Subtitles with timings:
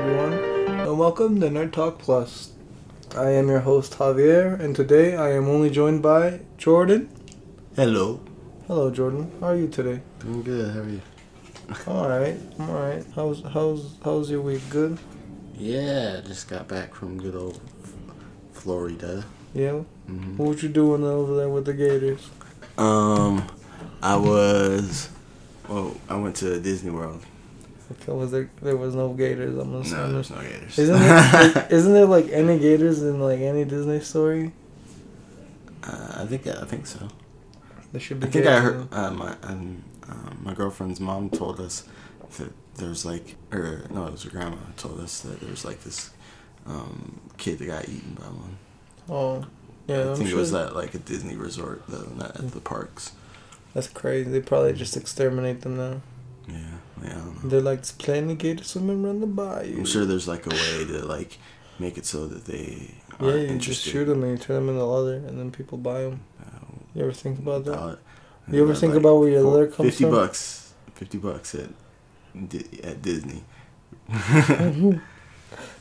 [0.00, 2.52] Everyone, and welcome to Nerd Talk Plus.
[3.14, 7.10] I am your host Javier, and today I am only joined by Jordan.
[7.76, 8.22] Hello.
[8.66, 9.30] Hello, Jordan.
[9.40, 10.00] How are you today?
[10.20, 10.72] Doing good.
[10.72, 11.02] How are you?
[11.86, 13.04] All right, all right.
[13.14, 14.62] How's how's how's your week?
[14.70, 14.98] Good.
[15.54, 17.60] Yeah, just got back from good old
[18.54, 19.26] Florida.
[19.52, 19.80] Yeah.
[20.06, 22.30] hmm What were you doing over there with the Gators?
[22.78, 23.46] Um,
[24.02, 25.10] I was.
[25.68, 27.22] Well, I went to Disney World.
[28.06, 29.58] Was there there was no Gators?
[29.58, 30.78] I'm No, there's no gators.
[30.78, 34.52] Isn't there, isn't there like any Gators in like any Disney story?
[35.84, 37.08] uh, I think I think so.
[37.92, 38.26] There should be.
[38.26, 41.84] I think I heard uh, my um, um, my girlfriend's mom told us
[42.38, 46.10] that there's like, or no, it was her grandma told us that there's like this
[46.66, 48.56] um, kid that got eaten by one.
[49.08, 49.44] Oh,
[49.88, 50.10] yeah.
[50.10, 50.38] I I'm think sure.
[50.38, 53.12] it was at like a Disney resort though, not at the parks.
[53.74, 54.30] That's crazy.
[54.30, 56.00] They probably just exterminate them now.
[56.50, 56.58] Yeah,
[57.02, 57.10] yeah.
[57.10, 57.48] I don't know.
[57.50, 59.78] They're like just plenty gators swimming around the bayou.
[59.78, 61.38] I'm sure there's like a way to like
[61.78, 63.60] make it so that they Yeah, you interested.
[63.62, 66.20] just shoot them and you turn them into leather, and then people buy them.
[66.40, 67.74] Uh, You ever think about that?
[67.74, 67.98] dollar-
[68.50, 70.12] You ever uh, think like about where your four- leather comes Fifty from?
[70.14, 70.72] bucks.
[70.94, 71.70] Fifty bucks at
[72.84, 73.42] at Disney.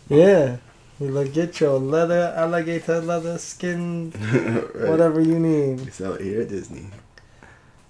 [0.10, 0.58] yeah.
[1.00, 4.12] You like get your leather, alligator leather, skin,
[4.76, 4.90] Right.
[4.90, 5.94] whatever you need.
[5.94, 6.88] Sell it here at Disney.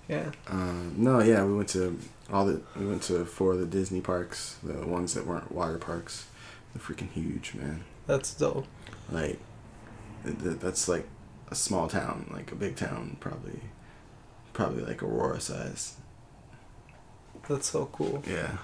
[0.08, 0.32] Yeah.
[0.48, 1.98] Um, no, yeah, we went to
[2.32, 5.78] all the we went to four of the Disney parks, the ones that weren't water
[5.78, 6.28] parks.
[6.74, 7.84] They're freaking huge, man.
[8.08, 8.68] That's dope.
[9.12, 9.40] Like
[10.24, 11.08] th- th- that's like
[11.50, 13.60] a small town, like a big town, probably
[14.54, 15.96] probably like Aurora size.
[17.48, 18.24] That's so cool.
[18.30, 18.58] Yeah.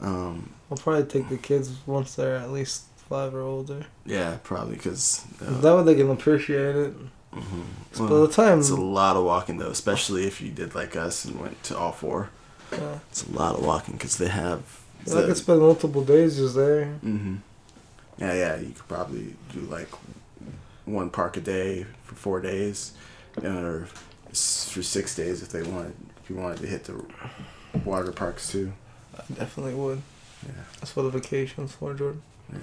[0.00, 3.86] Um, I'll probably take the kids once they're at least five or older.
[4.04, 6.94] yeah, probably because uh, that way they can appreciate it.
[7.32, 7.64] mhm.
[7.92, 10.74] But by Well, the time, it's a lot of walking though, especially if you did
[10.74, 12.30] like us and went to all four.
[12.72, 14.62] Yeah, It's a lot of walking because they have.
[15.08, 16.86] I could spend multiple days just there.
[16.86, 17.36] hmm
[18.18, 18.56] Yeah, yeah.
[18.56, 19.88] You could probably do like
[20.84, 22.92] one park a day for four days,
[23.42, 23.86] or
[24.32, 25.94] for six days if they wanted.
[26.22, 27.04] If you wanted to hit the
[27.84, 28.72] water parks too.
[29.16, 30.02] I definitely would.
[30.44, 32.22] Yeah, That's what a vacation's for, Jordan.
[32.52, 32.58] yeah.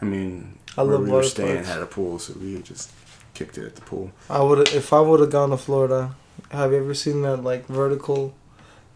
[0.00, 1.68] I mean, I where love we were staying parks.
[1.68, 2.90] had a pool, so we just
[3.34, 4.12] kicked it at the pool.
[4.30, 6.14] I would if I would have gone to Florida.
[6.50, 8.32] Have you ever seen that like vertical?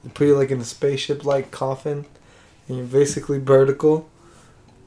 [0.05, 2.05] They put you like in a spaceship like coffin,
[2.69, 4.09] and you're basically vertical,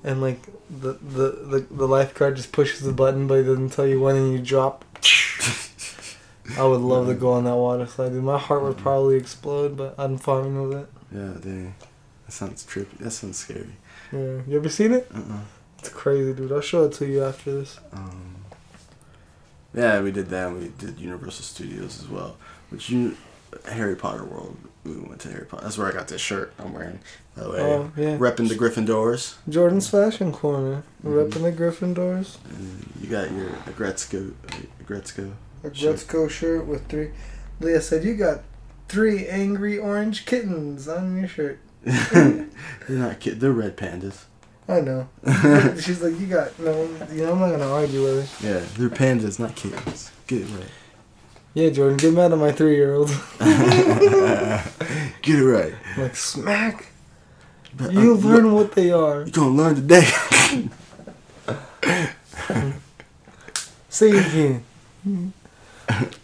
[0.03, 3.87] and like the, the the the lifeguard just pushes the button, but he doesn't tell
[3.87, 4.85] you when, and you drop.
[6.57, 8.13] I would love to go on that water slide.
[8.13, 8.23] Dude.
[8.23, 10.87] My heart would probably explode, but I'm fine with it.
[11.13, 11.75] Yeah, dang.
[12.25, 12.97] That sounds trippy.
[12.99, 13.75] That sounds scary.
[14.13, 14.41] Yeah.
[14.47, 15.09] You ever seen it?
[15.13, 15.41] Uh-uh.
[15.79, 16.51] It's crazy, dude.
[16.51, 17.79] I'll show it to you after this.
[17.91, 18.35] Um,
[19.73, 20.53] yeah, we did that.
[20.53, 22.37] We did Universal Studios as well,
[22.69, 23.17] which you
[23.69, 24.57] Harry Potter World.
[24.83, 25.63] We went to Harry Potter.
[25.63, 26.99] That's where I got this shirt I'm wearing.
[27.35, 28.17] By the way, Oh yeah.
[28.17, 29.35] repping the Gryffindors.
[29.49, 31.29] Jordan's fashion corner, Mhm.
[31.29, 32.37] repping the Gryffindors.
[32.49, 34.33] And you got your Gretzko.
[34.87, 35.31] Gretzko.
[35.63, 37.09] A Gretzko shirt with three.
[37.59, 38.41] Leah said, "You got
[38.87, 41.59] three angry orange kittens on your shirt."
[42.11, 42.47] they're
[42.89, 43.39] not kid.
[43.39, 44.23] They're red pandas.
[44.69, 45.07] I know.
[45.79, 46.83] She's like, "You got no."
[47.13, 48.47] You know, I'm not gonna argue with her.
[48.47, 50.11] Yeah, they're pandas, not kittens.
[50.27, 50.69] Get it right.
[51.57, 53.07] Yeah, Jordan, get mad at my three-year-old.
[53.39, 54.69] Get
[55.39, 55.73] it right.
[55.97, 56.89] like smack.
[57.75, 59.21] But, You uh, learn what they are.
[59.21, 60.05] You're gonna learn today.
[63.89, 64.63] Say it again.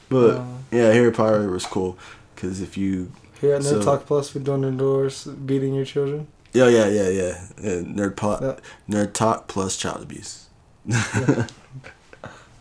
[0.09, 1.97] but Uh, yeah, Harry Potter was cool
[2.35, 3.11] because if you
[3.41, 6.27] here at Nerd So- Talk Plus, we don't endorse beating your children.
[6.53, 7.41] Yeah, yeah, yeah, yeah.
[7.59, 8.55] yeah nerd pot, Yeah.
[8.87, 10.45] nerd talk plus child abuse.
[10.85, 11.47] Well,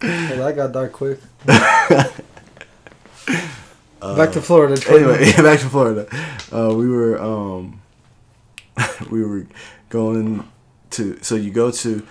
[0.01, 1.21] that got dark quick.
[4.01, 4.77] Uh, Back to Florida.
[4.77, 5.15] Jordan.
[5.15, 6.07] anyway, back to Florida.
[6.53, 7.81] Uh, we were um,
[9.11, 9.47] we were
[9.91, 10.49] going
[10.91, 11.19] to.
[11.23, 12.07] So you go to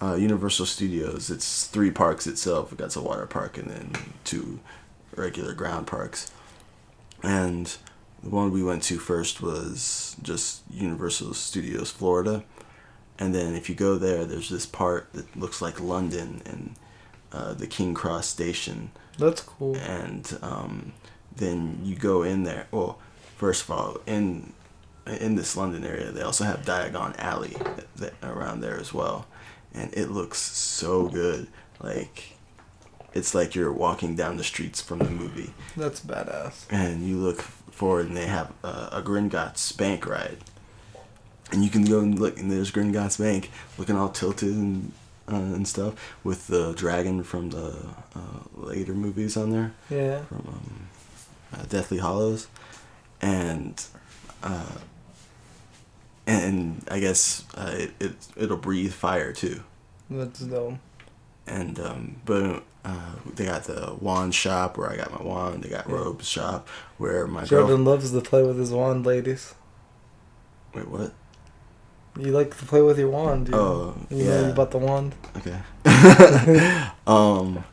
[0.00, 1.30] uh, Universal Studios.
[1.30, 2.72] It's three parks itself.
[2.72, 3.92] It got a water park and then
[4.24, 4.58] two
[5.14, 6.32] regular ground parks.
[7.22, 7.76] And
[8.22, 12.42] the one we went to first was just Universal Studios Florida.
[13.18, 16.74] And then if you go there, there's this part that looks like London and
[17.30, 19.76] uh, the King Cross Station That's cool.
[19.76, 20.92] and um,
[21.36, 22.66] then you go in there.
[22.70, 22.98] Well,
[23.36, 24.52] first of all, in
[25.06, 29.26] in this London area, they also have Diagon Alley that, that, around there as well,
[29.74, 31.48] and it looks so good.
[31.80, 32.36] Like
[33.12, 36.64] it's like you're walking down the streets from the movie, That's badass.
[36.70, 40.38] and you look forward, and they have a, a Gringotts bank ride,
[41.50, 44.92] and you can go and look, and there's Gringotts Bank looking all tilted and.
[45.30, 47.76] Uh, and stuff with the dragon from the
[48.16, 50.24] uh, later movies on there Yeah.
[50.24, 50.88] from um,
[51.54, 52.48] uh, Deathly Hallows,
[53.20, 53.80] and
[54.42, 54.78] uh,
[56.26, 59.62] and I guess uh, it, it it'll breathe fire too.
[60.10, 60.74] That's dope.
[61.46, 65.62] And um, but uh, they got the wand shop where I got my wand.
[65.62, 65.94] They got Yeah.
[65.94, 67.92] robes shop where my Jordan girl.
[67.94, 69.54] loves to play with his wand, ladies.
[70.74, 71.12] Wait, what?
[72.18, 73.54] You like to play with your wand, dude.
[73.54, 74.48] Oh, you know yeah.
[74.48, 75.14] about the wand?
[75.38, 75.58] Okay.
[77.06, 77.64] um,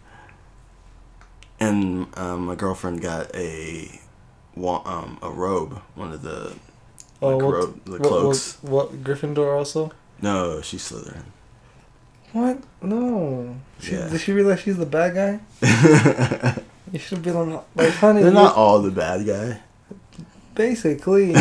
[1.59, 4.00] and um, my girlfriend got a
[4.57, 6.53] um a robe, one of the
[7.21, 8.57] Oh, like what- robe, the What, cloaks.
[8.62, 9.91] what, what Gryffindor also?
[10.21, 11.24] No, she's Slytherin.
[12.31, 12.59] What?
[12.81, 13.56] No.
[13.80, 14.07] She, Yeah.
[14.07, 15.39] Does she realize she's the bad guy?
[16.92, 18.24] You should be on like honey.
[18.24, 19.59] They're not all the bad guy.
[20.56, 21.35] basically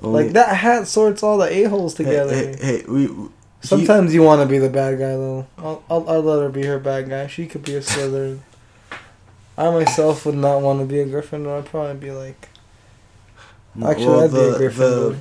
[0.00, 2.34] like that hat sorts all the a holes together.
[2.34, 3.06] Hey, hey, we.
[3.06, 3.28] we-
[3.62, 5.46] Sometimes you want to be the bad guy though.
[5.56, 7.26] I'll, I'll I'll let her be her bad guy.
[7.28, 8.40] She could be a Slytherin.
[9.56, 11.60] I myself would not want to be a Gryffindor.
[11.60, 12.50] I'd probably be like.
[13.82, 15.16] Actually, well, I'd be a the- Gryffindor.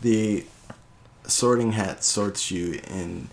[0.00, 3.28] The, the sorting hat sorts you in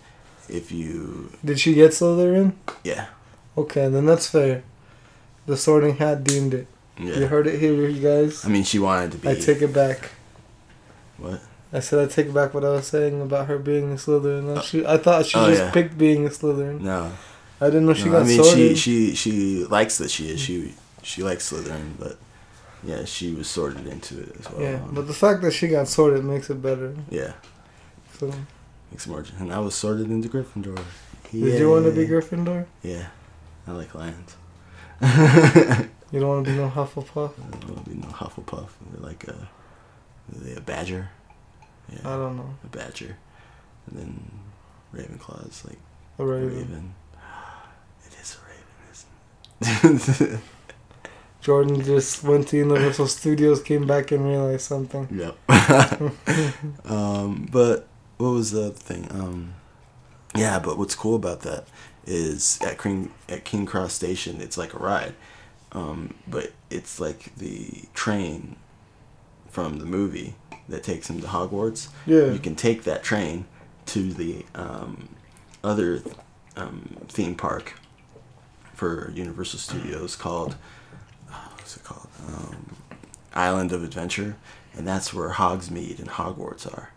[0.48, 1.32] if you.
[1.44, 2.52] Did she get Slytherin?
[2.84, 3.06] Yeah.
[3.58, 4.62] Okay, then that's fair.
[5.46, 6.66] The Sorting Hat deemed it.
[7.00, 7.18] Yeah.
[7.20, 8.44] You heard it here, you guys.
[8.44, 9.28] I mean, she wanted to be.
[9.30, 10.10] I take it back.
[11.18, 11.40] What?
[11.72, 14.54] I said I take back what I was saying about her being a Slytherin.
[14.54, 15.70] No, she, I thought she Oh, just yeah.
[15.72, 16.80] picked being a Slytherin.
[16.80, 17.12] No.
[17.60, 18.78] I didn't know she No, got I mean, sorted.
[18.78, 20.40] she she she likes that she is.
[20.40, 22.18] She she likes Slytherin, but
[22.84, 24.60] yeah, she was sorted into it as well.
[24.62, 26.94] yeah, but the fact that she got sorted makes it better.
[27.10, 27.32] yeah,
[28.18, 28.30] So,
[28.92, 29.24] makes more.
[29.38, 30.78] And I was sorted into Gryffindor.
[31.32, 32.66] did you want to be Gryffindor?
[32.82, 33.06] Yeah,
[33.66, 34.36] I like lions.
[36.12, 37.32] You don't want to be no Hufflepuff?
[37.38, 38.68] I don't want to be no Hufflepuff.
[38.92, 39.48] They're like a,
[40.56, 41.10] a badger?
[41.92, 42.54] Yeah, I don't know.
[42.64, 43.16] a badger.
[43.86, 44.30] And then
[44.94, 45.78] Ravenclaw is like
[46.18, 46.48] A raven.
[46.56, 46.94] raven.
[48.06, 48.38] It is a
[49.70, 50.40] raven, isn't it?
[51.40, 55.06] Jordan just went to Universal Studios, came back and realized something.
[55.12, 55.36] Yep.
[56.90, 57.86] um, but
[58.16, 59.06] what was the other thing?
[59.12, 59.54] Um,
[60.34, 61.66] yeah, but what's cool about that
[62.04, 65.14] is at King at King Cross Station, it's like a ride,
[65.72, 68.56] um, but it's like the train
[69.56, 70.34] from the movie
[70.68, 71.88] that takes him to Hogwarts.
[72.04, 72.30] Yeah.
[72.30, 73.46] You can take that train
[73.86, 75.08] to the um,
[75.64, 76.02] other
[76.58, 77.72] um, theme park
[78.74, 80.56] for Universal Studios called
[81.32, 82.06] uh, what's it called?
[82.28, 82.76] Um,
[83.34, 84.36] Island of Adventure,
[84.76, 86.90] and that's where Hogsmeade and Hogwarts are.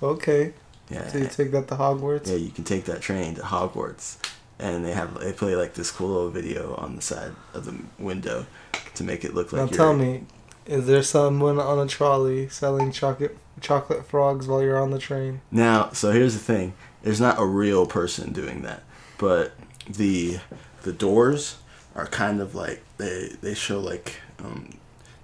[0.00, 0.54] Okay.
[0.90, 2.28] Yeah, So you take that to Hogwarts?
[2.28, 4.18] yeah, you can take that train to Hogwarts,
[4.60, 7.74] and they have they play like this cool little video on the side of the
[7.98, 8.46] window
[8.94, 9.62] to make it look like.
[9.62, 10.26] now you're, tell me,
[10.66, 15.40] is there someone on a trolley selling chocolate chocolate frogs while you're on the train?
[15.50, 18.82] Now, so here's the thing: there's not a real person doing that,
[19.18, 19.52] but
[19.88, 20.38] the
[20.82, 21.56] the doors
[21.94, 24.70] are kind of like they they show like um,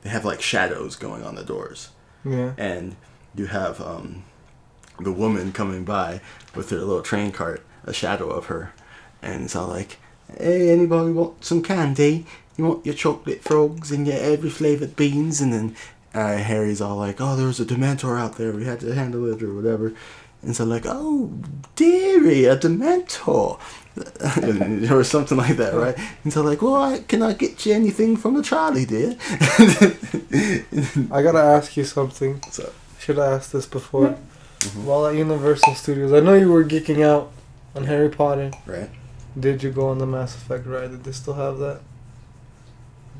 [0.02, 1.90] they have like shadows going on the doors,
[2.24, 2.52] Yeah.
[2.58, 2.96] and
[3.34, 4.24] you have um,
[5.00, 6.20] the woman coming by
[6.54, 8.72] with her little train cart, a shadow of her,
[9.22, 9.98] and it's all like,
[10.38, 12.26] "Hey, anybody want some candy?
[12.60, 15.76] You want your chocolate frogs and your every flavored beans?" And then
[16.14, 18.52] uh, Harry's all like, "Oh, there was a Dementor out there.
[18.52, 19.92] We had to handle it or whatever."
[20.42, 21.32] And so like, "Oh,
[21.76, 23.58] dearie, a Dementor."
[24.90, 25.96] or something like that, right?
[26.24, 29.16] And so like, well, I, can I get you anything from the trolley, dear?
[31.10, 32.40] I gotta ask you something.
[32.50, 34.16] So- Should I ask this before?
[34.60, 34.84] Mhm.
[34.84, 37.32] While at Universal Studios, I know you were geeking out
[37.74, 38.50] on Harry Potter.
[38.66, 38.90] right?
[39.38, 40.90] Did you go on the Mass Effect ride?
[40.90, 41.80] Did they still have that?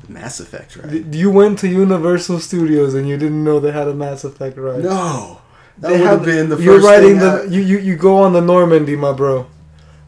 [0.09, 1.09] Mass Effect, right?
[1.11, 4.57] D- you went to Universal Studios and you didn't know they had a Mass Effect
[4.57, 4.83] ride.
[4.83, 5.39] No,
[5.77, 7.95] that They would have have- been the 1st You're riding the I- you, you you
[7.95, 9.47] go on the Normandy, my bro,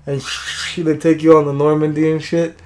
[0.05, 0.21] and
[0.77, 2.59] they take you on the Normandy and shit.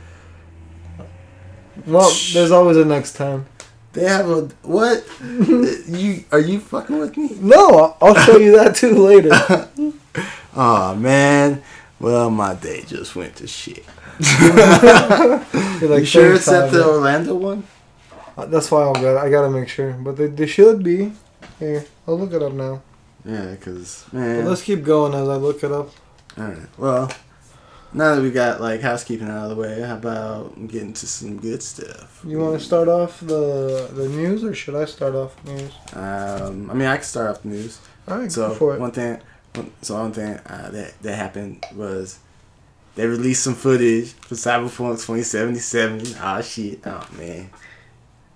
[1.85, 3.45] Well, there's always a next time.
[3.93, 5.05] They have a what?
[5.23, 7.29] you are you fucking with me?
[7.39, 9.31] No, I'll- I'll show you that too later.
[10.59, 11.61] Oh man.
[11.99, 13.83] Well, my day just went to shit.
[14.19, 17.63] Like, you sure "Thanks, it's at the Orlando one?
[18.37, 19.17] Uh, That's why I'm good.
[19.17, 21.11] I gotta make sure, but they, they should be.
[21.59, 22.81] Here, I'll look it up now.
[23.25, 24.45] Yeah, cause But man.
[24.45, 25.89] let's keep going as I look it up.
[26.37, 26.57] All right.
[26.77, 27.11] Well,
[27.93, 31.37] now that we got like housekeeping out of the way, how about getting to some
[31.39, 32.21] good stuff?
[32.25, 35.71] You want to start off the the news, or should I start off news?
[35.93, 37.79] Um, I mean, I can start off the news.
[38.07, 38.79] All right, So go for it.
[38.79, 39.19] one thing,
[39.81, 42.19] so one thing uh, that that happened was
[42.95, 46.15] they released some footage for Cyberpunk 2077.
[46.19, 47.49] Ah shit, oh man,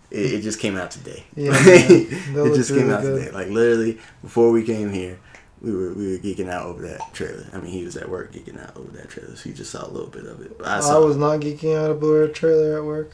[0.10, 1.24] it, it just came out today.
[1.36, 3.20] Yeah, it just came really out good.
[3.26, 3.32] today.
[3.32, 5.20] Like literally before we came here,
[5.62, 7.48] we were we were geeking out over that trailer.
[7.54, 9.86] I mean, he was at work geeking out over that trailer, so he just saw
[9.86, 10.56] a little bit of it.
[10.64, 11.06] I I, saw.
[11.06, 13.14] was not geeking out about a trailer at work.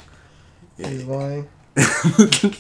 [0.78, 0.88] yeah.
[0.90, 1.48] He's lying.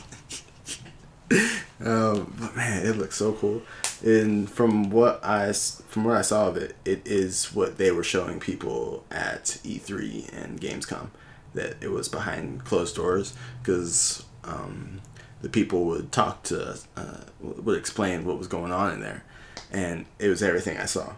[1.79, 3.61] Um, but man, it looks so cool.
[4.03, 8.03] And from what I from what I saw of it, it is what they were
[8.03, 11.09] showing people at E3 and Gamescom.
[11.53, 15.01] That it was behind closed doors because um,
[15.41, 19.23] the people would talk to uh, would explain what was going on in there,
[19.71, 21.13] and it was everything I saw.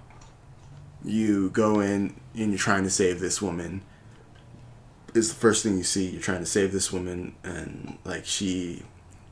[1.04, 3.82] You go in and you're trying to save this woman.
[5.14, 6.10] Is the first thing you see.
[6.10, 8.84] You're trying to save this woman, and like she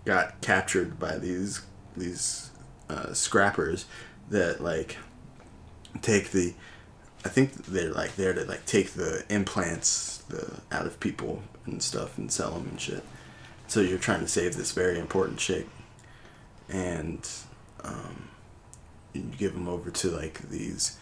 [0.06, 1.62] got captured by these
[1.96, 2.47] these
[2.90, 3.86] uh, scrappers
[4.30, 4.98] that like
[6.02, 6.54] take the
[7.26, 11.82] I think they're like there to like take the implants the out of people and
[11.82, 13.04] stuff and sell them and shit.
[13.68, 15.68] So you're trying to save this very important chick,
[16.70, 17.28] and
[17.84, 18.30] um,
[19.14, 20.98] you give them over to like these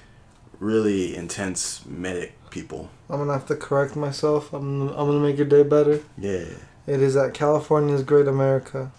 [0.60, 2.90] really intense medic people.
[3.10, 4.52] I'm gonna have to correct myself.
[4.52, 6.02] I'm I'm gonna make your day better.
[6.18, 6.46] Yeah.
[6.88, 8.92] It is at California's Great America,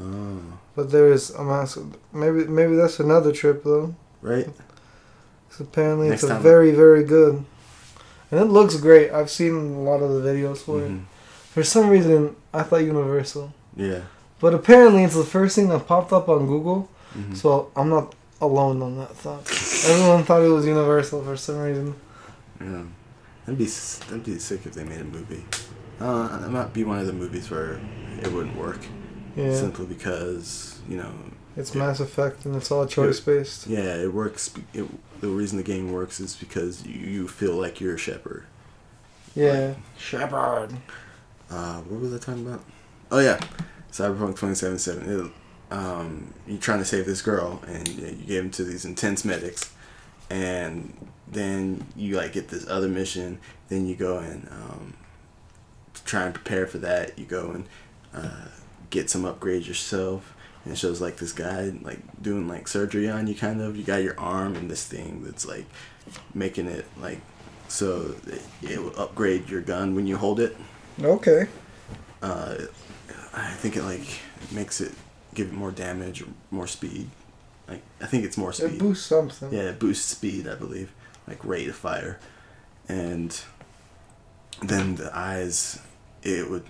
[0.00, 0.38] Oh.
[0.76, 3.94] but there is I'm asking maybe maybe that's another trip though.
[4.22, 4.46] Right.
[5.50, 6.42] 'Cause apparently Next it's a time.
[6.42, 7.44] very very good,
[8.30, 9.10] and it looks great.
[9.12, 10.90] I've seen a lot of the videos for it.
[10.90, 11.02] Mhm.
[11.54, 14.02] For some reason, I thought Universal, Yeah.
[14.40, 16.88] but apparently it's the first thing that popped up on Google.
[17.16, 17.36] Mhm.
[17.36, 19.50] So I'm not alone on that thought.
[19.90, 21.94] Everyone thought it was Universal for some reason.
[22.60, 22.82] Yeah,
[23.46, 25.44] that'd be that'd be sick if they made a movie.
[26.00, 27.80] Uh, that might be one of the movies where
[28.22, 28.78] it wouldn't work
[29.38, 31.12] Yeah, simply because you know,
[31.56, 33.66] it's Mass Effect and it's all choice based.
[33.66, 34.52] yeah, it works.
[34.74, 34.86] It,
[35.20, 38.44] the reason the game works is because you, you feel like you're a Shepard.
[39.34, 40.74] Yeah, Shepard.
[41.50, 42.64] Uh, what was I talking about?
[43.10, 43.38] Oh yeah,
[43.92, 45.08] Cyberpunk 2077.
[45.08, 45.32] It,
[45.70, 49.24] um, you're trying to save this girl, and you, you gave him to these intense
[49.24, 49.72] medics,
[50.30, 50.92] and
[51.26, 53.38] then you like get this other mission.
[53.68, 54.94] Then you go and um,
[55.94, 57.18] to try and prepare for that.
[57.18, 57.64] You go and
[58.14, 58.48] uh,
[58.90, 63.26] get some upgrades yourself, and it shows like this guy like doing like surgery on
[63.26, 63.34] you.
[63.34, 65.66] Kind of, you got your arm and this thing that's like
[66.34, 67.20] making it like
[67.68, 70.56] so it, it will upgrade your gun when you hold it
[71.02, 71.46] Okay.
[72.22, 72.56] uh,
[73.34, 74.06] I think it like
[74.50, 74.92] makes it
[75.34, 77.10] give it more damage or more speed.
[77.68, 78.72] Like I think it's more speed.
[78.72, 79.52] It boosts something.
[79.52, 80.90] Yeah, it boosts speed, I believe,
[81.26, 82.18] like rate of fire,
[82.88, 83.38] and
[84.62, 85.78] then the eyes,
[86.22, 86.64] it would.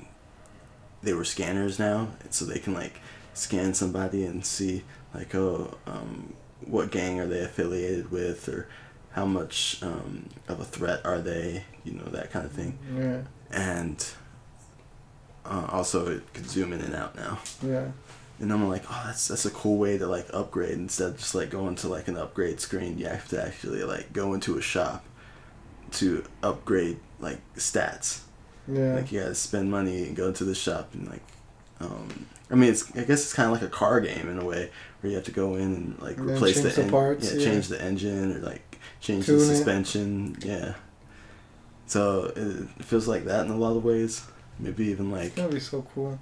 [1.02, 3.00] They were scanners now, so they can like
[3.34, 4.82] scan somebody and see
[5.14, 6.32] like oh um,
[6.66, 8.68] what gang are they affiliated with or
[9.12, 13.22] how much um, of a threat are they, you know that kind of thing Yeah.
[13.50, 14.04] and
[15.46, 17.38] uh, also it could zoom in and out now.
[17.62, 17.88] Yeah.
[18.40, 21.34] And I'm like, oh, that's that's a cool way to like upgrade instead of just
[21.34, 22.98] like going to like an upgrade screen.
[22.98, 25.04] You have to actually like go into a shop
[25.92, 28.20] to upgrade like stats.
[28.70, 28.94] Yeah.
[28.94, 31.22] Like you gotta spend money and go to the shop and like,
[31.80, 34.44] um, I mean, it's I guess it's kind of like a car game in a
[34.44, 34.70] way
[35.00, 37.38] where you have to go in and like And replace the, the en- parts, yeah,
[37.38, 37.44] yeah.
[37.50, 39.46] change the engine or like change Tune the it.
[39.46, 40.74] suspension, yeah.
[41.86, 44.26] So it feels like that in a lot of ways.
[44.58, 46.18] Maybe even like That'd be so cool.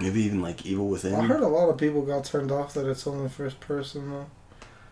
[0.00, 1.14] maybe even like Evil Within.
[1.14, 4.26] I heard a lot of people got turned off that it's only first person though.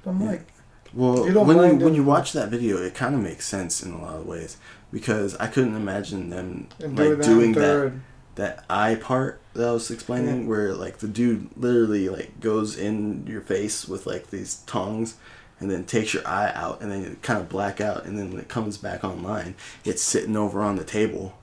[0.06, 0.26] I'm Yeah.
[0.32, 0.46] like,
[0.92, 3.82] Well, You don't when you when you watch that video, it kind of makes sense
[3.82, 4.58] in a lot of ways
[4.94, 7.92] because I couldn't imagine them and like do doing that
[8.36, 10.48] that eye part that I was explaining, Yeah.
[10.48, 15.16] where like the dude literally like goes in your face with like these tongs,
[15.60, 18.30] and then takes your eye out, and then it kind of black out, and then
[18.30, 21.34] when it comes back online, it's sitting over on the table,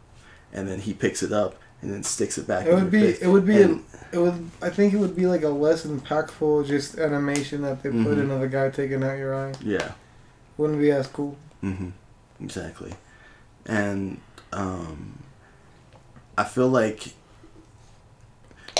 [0.53, 2.65] and then he picks it up and then sticks it back.
[2.67, 2.99] It in would be.
[2.99, 3.19] face.
[3.21, 3.61] It would be.
[3.61, 4.49] And- it would.
[4.61, 8.23] I think it would be like a less impactful just animation that they put Mhm.
[8.23, 9.53] in of the guy taking out your eye.
[9.63, 9.91] yeah.
[10.57, 11.37] Wouldn't be as cool.
[11.63, 11.89] Mm-hmm.
[12.43, 12.93] Exactly.
[13.65, 14.19] And
[14.51, 15.23] um,
[16.37, 17.13] I feel like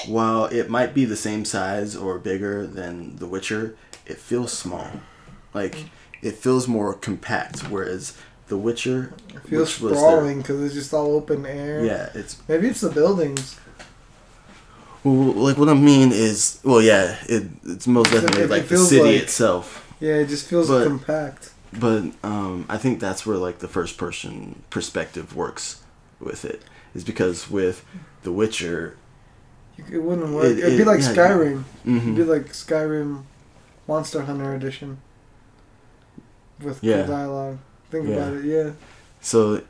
[0.07, 4.89] while it might be the same size or bigger than The Witcher, it feels small.
[5.53, 5.85] Like
[6.21, 7.69] it feels more compact.
[7.69, 11.85] Whereas The Witcher, It feels sprawling because it's just all open air.
[11.85, 13.59] yeah, it's Maybe it's the buildings.
[15.03, 18.77] well, like what I mean is, well, yeah, it, it's most definitely it like the
[18.77, 19.77] city like- itself.
[19.99, 21.51] Yeah, it just feels But- compact.
[21.73, 25.83] But um, I think that's where like the first person perspective works
[26.19, 26.63] with it
[26.93, 27.85] is because with
[28.23, 28.97] The Witcher,
[29.91, 30.45] It wouldn't work.
[30.45, 31.63] It- It'd be like yeah, Skyrim.
[31.85, 32.15] It'd mhm.
[32.15, 33.23] be like Skyrim
[33.87, 34.99] Monster Hunter edition.
[36.61, 36.97] With Yeah.
[36.97, 37.57] good dialogue.
[37.89, 38.15] Think Yeah.
[38.15, 38.71] about it, yeah.
[39.21, 39.61] so,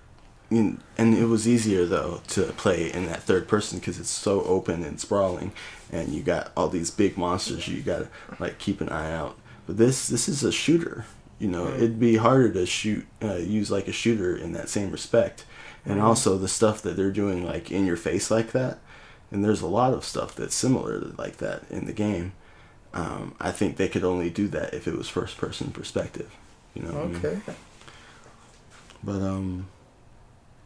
[0.49, 4.83] and it was easier though to play in that third person because it's so open
[4.83, 5.53] and sprawling,
[5.91, 9.37] and you got all these big monsters you gotta like keep an eye out.
[9.65, 11.05] But this this is a shooter.
[11.41, 11.75] You know, Yeah.
[11.83, 15.43] it'd be harder to shoot uh, use like a shooter in that same respect,
[15.85, 16.03] and Mhm.
[16.03, 18.79] also the stuff that they're doing like in your face like that.
[19.33, 22.33] and there's a lot of stuff that's similar like that in the game.
[22.93, 26.29] Um, I think they could only do that if it was first person perspective.
[26.73, 26.91] You know.
[26.91, 27.15] what I mean?
[27.25, 27.39] Okay.
[29.01, 29.67] But um,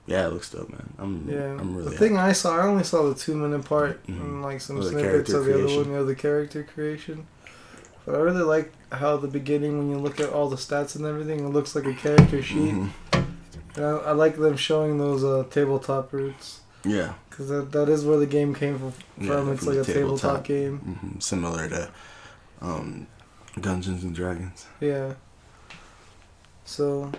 [0.07, 0.89] yeah, it looks dope, man.
[0.97, 1.57] I'm Yeah.
[1.59, 4.19] I'm really the thing I saw, I only saw the two minute part Mhm.
[4.21, 7.27] and like some snippets of the other one, the character creation.
[8.05, 11.05] But I really like how the beginning, when you look at all the stats and
[11.05, 12.73] everything, it looks like a character sheet.
[12.73, 12.89] Mhm.
[13.75, 17.13] And I, I like them showing those uh, tabletop roots Yeah.
[17.29, 18.93] because that, that is where the game came from.
[19.19, 19.51] Yeah, from.
[19.53, 20.43] it's like a tabletop, tabletop.
[20.45, 20.77] game.
[20.77, 21.91] hmm Similar to
[22.61, 23.07] um,
[23.59, 24.65] Dungeons and Dragons.
[24.79, 25.15] Yeah.
[26.63, 27.11] So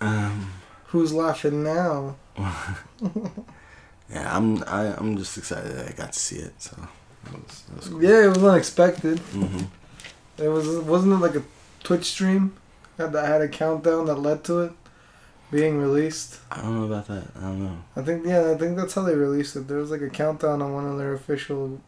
[0.00, 0.52] Um,
[0.88, 2.16] who's laughing now?
[4.10, 6.54] yeah, I'm I, I'm just excited that I got to see it.
[6.60, 6.76] So
[7.24, 8.02] that was, that was cool.
[8.04, 9.18] Yeah, it was unexpected.
[9.18, 9.64] hmm
[10.38, 11.42] It was wasn't it like a
[11.82, 12.56] Twitch stream
[12.96, 14.72] that had a countdown that led to it
[15.50, 16.40] being released.
[16.50, 17.24] I don't know about that.
[17.36, 17.78] I don't know.
[17.96, 19.68] I think yeah, I think that's how they released it.
[19.68, 21.80] There was like a countdown on one of their official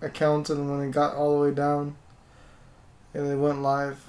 [0.00, 1.96] accounts, and when it got all the way down,
[3.14, 4.04] and they went live.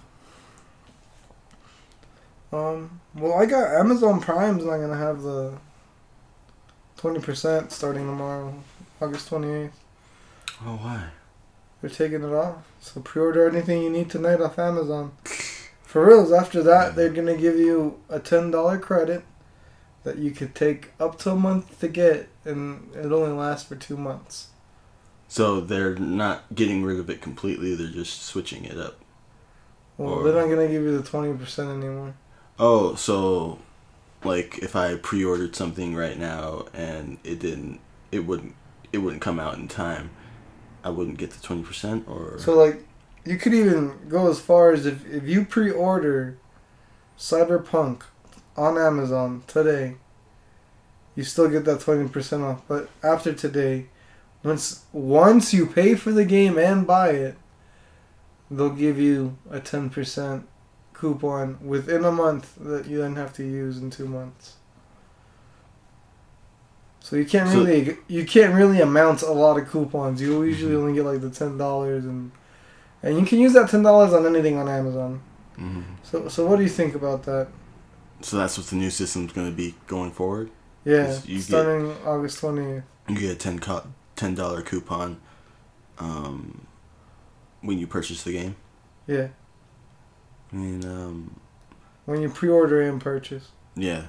[2.52, 3.00] Um.
[3.16, 5.54] Well, I got Amazon Prime's not gonna have the
[6.98, 8.56] twenty percent starting tomorrow,
[9.02, 9.80] August twenty eighth.
[10.66, 11.10] Oh, why?
[11.84, 12.64] They're taking it off.
[12.80, 15.12] So pre-order anything you need tonight off Amazon.
[15.84, 19.26] For reals, after that, they're gonna give you a ten dollar credit
[20.06, 23.76] that you could take up to a month to get, and it only lasts for
[23.76, 24.48] two months.
[25.28, 27.76] So they're not getting rid of it completely.
[27.76, 29.00] They're just switching it up.
[29.98, 32.14] Well, Or- they're not gonna give you the twenty percent anymore.
[32.58, 33.60] Oh, so
[34.24, 38.56] like if I pre-ordered something right now and it didn't, it wouldn't,
[38.94, 40.12] it wouldn't come out in time.
[40.84, 42.86] I wouldn't get the twenty percent, or So like,
[43.26, 46.38] you could even go as far as if if you pre-order
[47.18, 48.04] Cyberpunk
[48.58, 49.96] on Amazon today,
[51.16, 52.62] you still get that twenty percent off.
[52.68, 53.88] But after today,
[54.44, 57.38] once once you pay for the game and buy it,
[58.52, 60.48] they'll give you a ten percent
[60.94, 64.56] coupon within a month that you then have to use in two months.
[67.06, 70.22] So you can't So- really you can't really amount a lot of coupons.
[70.22, 72.32] You usually only get like the ten dollars and
[73.04, 75.22] and you can use that ten dollars on anything on Amazon.
[75.58, 77.48] hmm So so what do you think about that?
[78.22, 80.50] so that's what the new system's going to be going forward.
[80.86, 82.84] Yeah, you get- starting August twentieth.
[83.10, 85.18] You get a ten co- ten dollar coupon,
[86.00, 86.66] um,
[87.62, 88.56] when you purchase the game.
[89.08, 89.28] Yeah,
[90.52, 91.40] And um,
[92.06, 93.50] when you pre-order and purchase.
[93.76, 94.04] yeah.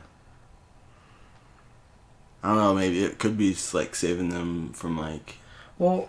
[2.44, 2.74] I don't know.
[2.74, 5.36] Maybe it could be like saving them from like
[5.78, 6.08] Well,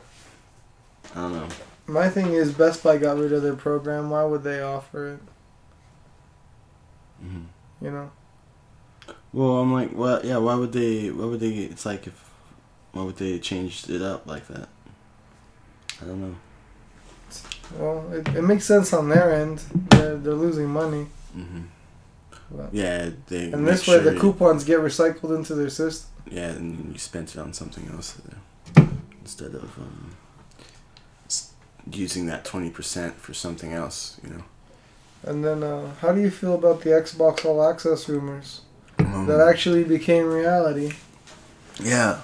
[1.16, 1.48] I don't know.
[1.88, 4.10] my thing is Best Buy got rid of their program.
[4.10, 5.20] Why would they offer it?
[7.22, 7.44] hmm
[7.82, 8.12] You know.
[9.32, 10.38] Well, I'm like, well, yeah.
[10.38, 11.10] Why would they?
[11.12, 11.50] Why would they?
[11.50, 12.30] It's like if
[12.92, 14.68] why would they change it up like that?
[16.02, 16.36] I don't know.
[17.78, 19.60] Well, it, it makes sense on their end.
[19.90, 21.08] They're, they're losing money.
[21.34, 21.64] hmm
[22.52, 23.52] But, Yeah, they.
[23.52, 26.10] and this way, the sure- coupons get recycled into their system.
[26.30, 28.18] Yeah, and you spent it on something else
[28.78, 28.86] uh,
[29.22, 30.16] instead of um,
[31.92, 34.20] using that twenty percent for something else.
[34.24, 34.44] You know.
[35.24, 38.62] And then, uh, how do you feel about the Xbox All Access rumors
[39.00, 40.94] Um, that actually became reality?
[41.82, 42.22] Yeah.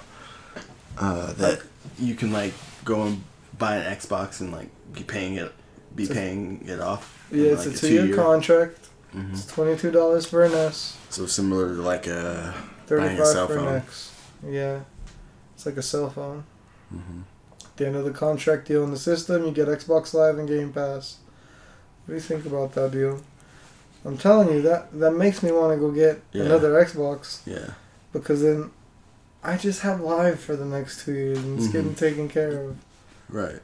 [0.98, 1.62] Uh, that
[1.98, 3.22] you can like go and
[3.58, 5.52] buy an Xbox and like be paying it,
[5.96, 7.18] be a- paying it off.
[7.32, 8.88] Yeah, it's like, a two-year contract.
[9.14, 9.32] Mhm.
[9.32, 12.54] It's twenty-two dollars for an S, So similar to like a.
[12.86, 13.74] thirty-five for an phone.
[13.76, 14.12] X.
[14.46, 14.80] Yeah,
[15.54, 16.44] it's like a cell phone.
[16.90, 17.20] hmm
[17.64, 19.44] At the end of the contract, deal in the system.
[19.44, 21.18] You get Xbox Live and Game Pass.
[22.04, 23.20] What do you think about that deal?
[24.04, 26.44] I'm telling you that that makes me want to go get Yeah.
[26.44, 27.74] another Xbox Yeah.
[28.12, 28.70] because then
[29.44, 31.72] I just have Live for the next two years and it's Mhm.
[31.72, 32.76] getting taken care of.
[33.28, 33.60] Right.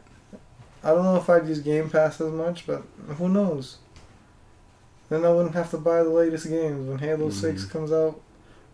[0.84, 2.84] I don't know if I'd use Game Pass as much, but
[3.18, 3.78] who knows?
[5.08, 7.70] Then I wouldn't have to buy the latest games when Halo Six Mhm.
[7.70, 8.20] comes out.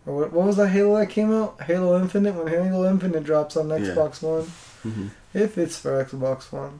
[0.05, 1.61] Or what, what was that Halo that came out?
[1.61, 2.35] Halo Infinite.
[2.35, 3.77] When Halo Infinite drops on Yeah.
[3.79, 4.43] Xbox One,
[4.83, 6.79] hmm if it's for Xbox One,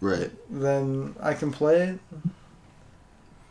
[0.00, 0.30] Right.
[0.48, 1.98] then I can play it.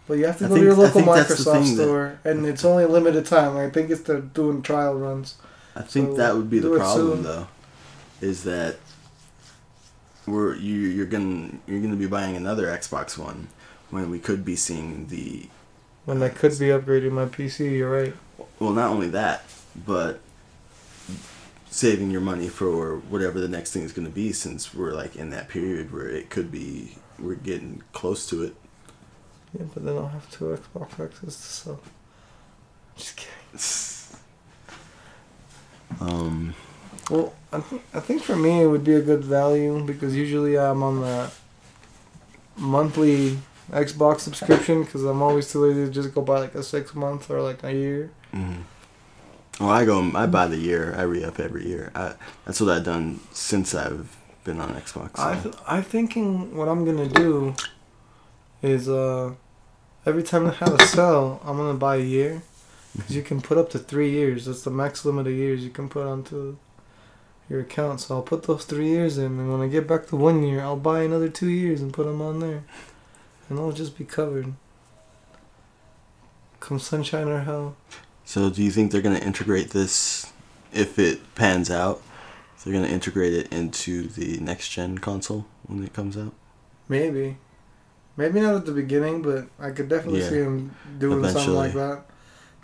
[0.08, 1.76] But you have to I go think- to your local think that's the Microsoft thing
[1.76, 3.58] that- store, and it's only a limited time.
[3.58, 5.36] I think it's they're doing trial runs.
[5.76, 7.48] I think So, that would be the problem though,
[8.22, 8.78] is that
[10.26, 13.48] we're you you're gonna you're gonna be buying another Xbox One
[13.90, 15.48] when we could be seeing the
[16.06, 18.14] When I could be upgrading my PC, you're right.
[18.60, 19.44] Well not only that
[19.86, 20.20] but
[21.70, 25.16] saving your money for whatever the next thing is going to be since we're like
[25.16, 28.56] in that period where it could be we're getting close to it
[29.58, 31.80] Yeah, but then I'll have two Xbox X's to sell.
[32.96, 34.20] Just kidding.
[36.02, 36.56] um
[37.10, 40.58] Well, I, th- I think for me it would be a good value because usually
[40.58, 41.32] I'm on the
[42.58, 43.40] monthly
[43.72, 47.30] Xbox subscription because I'm always too lazy to just go buy like a six month
[47.30, 48.12] or like a year.
[48.34, 48.62] Mm-hmm.
[49.60, 50.12] Well, I go.
[50.16, 50.96] I buy the year.
[50.98, 51.92] I re up every year.
[51.94, 52.14] I,
[52.46, 54.16] that's what I've done since I've
[54.46, 55.18] been on Xbox.
[55.18, 55.24] So.
[55.24, 57.56] I th- I'm thinking what I'm gonna do
[58.62, 59.34] is uh
[60.06, 62.42] every time I have a sale, I'm gonna buy a year
[62.96, 64.46] because you can put up to three years.
[64.46, 66.58] That's the max limit of years you can put onto
[67.50, 68.00] your account.
[68.02, 70.62] So I'll put those three years in, and when I get back to one year,
[70.62, 72.64] I'll buy another two years and put them on there,
[73.50, 74.54] and I'll just be covered.
[76.60, 77.76] Come sunshine or hell.
[78.30, 80.32] So, do you think they're gonna integrate this
[80.72, 82.00] if it pans out?
[82.64, 86.36] They're gonna integrate it into the next gen console when it comes out.
[86.88, 87.38] Maybe.
[88.18, 90.30] Maybe not at the beginning, but I could definitely Yeah.
[90.30, 92.06] see them doing something like that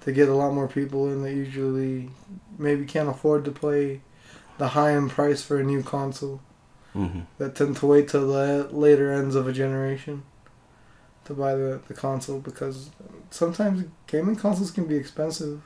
[0.01, 2.11] to get a lot more people in that usually
[2.59, 4.01] maybe can't afford to play
[4.59, 6.41] the high end price for a new console
[6.95, 7.21] Mm-hmm.
[7.39, 10.21] that tend to wait till the later ends of a generation
[11.25, 12.89] to buy the, the console because
[13.31, 15.61] sometimes gaming consoles can be expensive.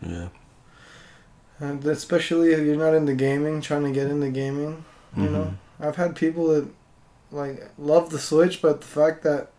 [0.00, 0.28] Yeah.
[1.60, 4.84] And especially if you're not into gaming, trying to get into gaming.
[5.16, 5.54] You know, Mhm.
[5.86, 6.68] I've had people that
[7.30, 9.50] like love the Switch, but the fact that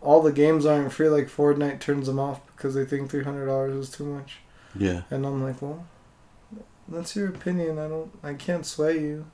[0.00, 3.46] all the games aren't free, like Fortnite, turns them off because they think three hundred
[3.46, 4.38] dollars is too much.
[4.76, 5.02] Yeah.
[5.10, 5.86] And I'm like, well,
[6.88, 7.78] that's your opinion.
[7.78, 9.26] I don't, I can't sway you.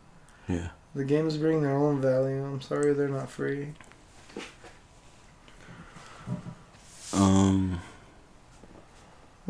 [0.49, 0.69] Yeah.
[0.95, 2.45] The games bring their own value.
[2.45, 3.75] I'm sorry they're not free.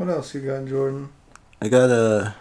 [0.00, 1.10] What else you got, Jordan?
[1.60, 2.34] I got a.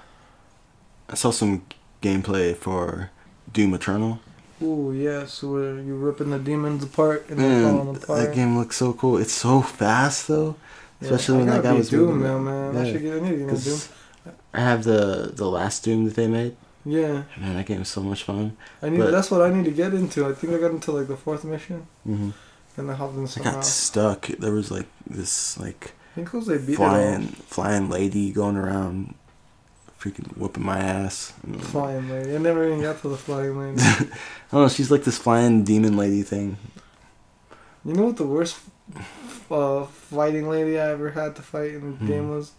[1.10, 1.66] I saw some
[2.02, 3.10] gameplay for
[3.52, 4.22] Doom Eternal.
[4.62, 8.20] Ooh, yes, where you ripping the demons apart and they're falling Man, apart.
[8.22, 9.18] that game looks so cool.
[9.18, 10.56] It's so fast though.
[11.02, 12.78] especially I when that guy was Doom now, man.
[12.78, 13.18] I should get.
[13.18, 13.80] I need to get into Doom.
[14.54, 16.56] I have the the last Doom that they made.
[16.86, 18.56] Yeah, Man, that game is so much fun.
[18.82, 19.00] I need.
[19.00, 20.26] But- that's what I need to get into.
[20.26, 22.30] I think I got into like the fourth mission, Mm-hmm.
[22.78, 24.28] and I hopped in I got stuck.
[24.28, 29.14] There was like this like I think they beat flying flying lady going around,
[30.00, 31.34] freaking whooping my ass.
[31.60, 32.36] Flying lady.
[32.36, 33.82] I never even got to the flying lady.
[33.82, 33.96] I
[34.52, 34.68] don't know.
[34.70, 36.58] She's like this flying demon lady thing.
[37.86, 38.58] you know what the worst
[39.52, 42.08] uh, fighting lady I ever had to fight in the Hmm.
[42.08, 42.52] game was?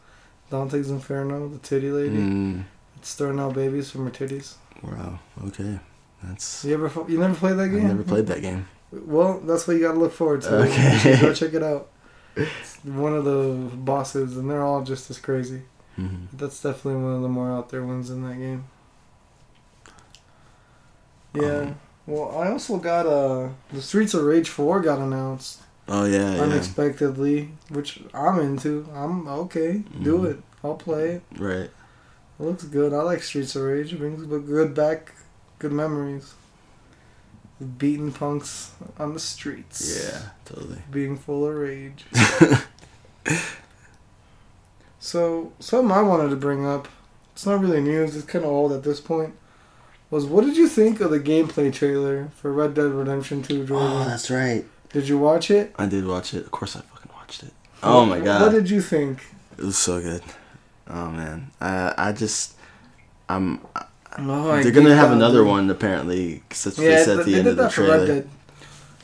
[0.50, 2.16] Dante's Inferno, the titty lady.
[2.16, 2.64] Mm,
[2.96, 4.54] It's throwing out babies from her titties.
[4.82, 5.18] wow.
[5.46, 5.78] Okay.
[6.24, 6.64] That's.
[6.64, 6.90] You ever?
[7.10, 7.86] You never played that game?
[7.88, 8.66] never played that game.
[8.92, 10.56] Well, that's what you gotta look forward to.
[10.64, 11.18] Okay.
[11.20, 11.88] Go check it out.
[12.36, 15.62] It's one of the bosses, and they're all just as crazy.
[15.96, 18.64] hmm That's definitely one of the more out there ones in that game.
[21.34, 21.42] Yeah.
[21.58, 26.34] Um, well, I also got uh the Streets of Rage Four got announced Oh yeah,
[26.36, 26.42] yeah.
[26.42, 28.86] unexpectedly, which I'm into.
[28.94, 29.84] I'm okay.
[30.02, 30.30] Do Mhm.
[30.30, 30.42] it.
[30.64, 31.22] I'll play it.
[31.38, 31.70] Right.
[32.38, 32.92] It looks good.
[32.92, 33.92] I like Streets of Rage.
[33.92, 35.14] It brings good back,
[35.58, 36.34] good memories.
[37.78, 40.02] Beating punks on the streets.
[40.12, 40.20] Yeah.
[40.46, 40.78] Totally.
[40.90, 42.04] Being full of rage.
[45.02, 46.86] So, something I wanted to bring up,
[47.32, 49.34] it's not really news, it's kind of old at this point,
[50.10, 53.88] was what did you think of the gameplay trailer for Red Dead Redemption 2, Jordan?
[53.92, 54.64] Oh, that's right.
[54.92, 55.74] did you watch it?
[55.78, 56.44] I did watch it.
[56.44, 57.52] Of course, I fucking watched it.
[57.82, 58.42] Oh my god.
[58.42, 59.24] What did you think?
[59.56, 60.22] It was so good.
[60.86, 62.54] Oh man, I I just
[63.28, 63.60] I'm.
[64.18, 66.42] Oh, they're gonna have another one apparently.
[66.50, 68.06] Cause that's what Yeah, they said at the end of the for trailer.
[68.06, 68.28] Dead.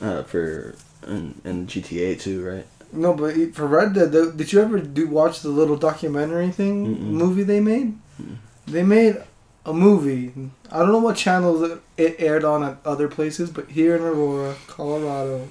[0.00, 0.74] Uh, for
[1.06, 2.66] and, and GTA too, right?
[2.92, 6.86] No, but for Red Dead, though, did you ever do watch the little documentary thing
[6.96, 7.00] Mm-mm.
[7.00, 7.98] movie they made?
[8.20, 8.36] Mm.
[8.66, 9.22] They made
[9.64, 10.32] a movie.
[10.70, 14.02] I don't know what channels it- it aired on at other places, but here in
[14.02, 15.48] Aurora, Colorado,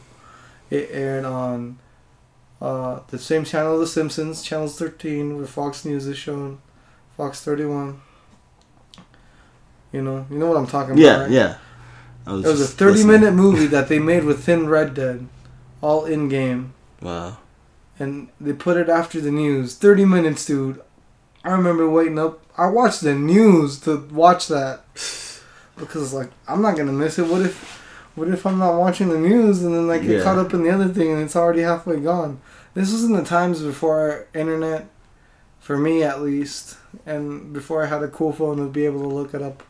[0.69, 1.77] it aired on
[2.61, 6.59] uh, the same channel, The Simpsons, Channel 13, where Fox News is shown,
[7.17, 8.01] Fox 31.
[9.95, 11.31] You know, you know what I'm talking Yeah, about, right?
[11.31, 11.57] yeah.
[12.27, 13.11] It was a 30 listening.
[13.21, 15.27] minute movie that they made within Red Dead,
[15.81, 17.37] all in game Wow.
[17.97, 19.75] and they put it after the news.
[19.75, 20.81] Thirty minutes, dude.
[21.45, 22.41] I remember waiting up.
[22.57, 24.83] I watched the news to watch that
[25.77, 27.27] because like I'm not gonna miss it.
[27.27, 27.55] What if,
[28.15, 30.23] what if I'm not watching the news and then I get Yeah.
[30.23, 32.39] caught up in the other thing and it's already halfway gone?
[32.73, 34.87] This was in the times before internet,
[35.59, 39.07] for me at least, and before I had a cool phone to be able to
[39.07, 39.63] look it up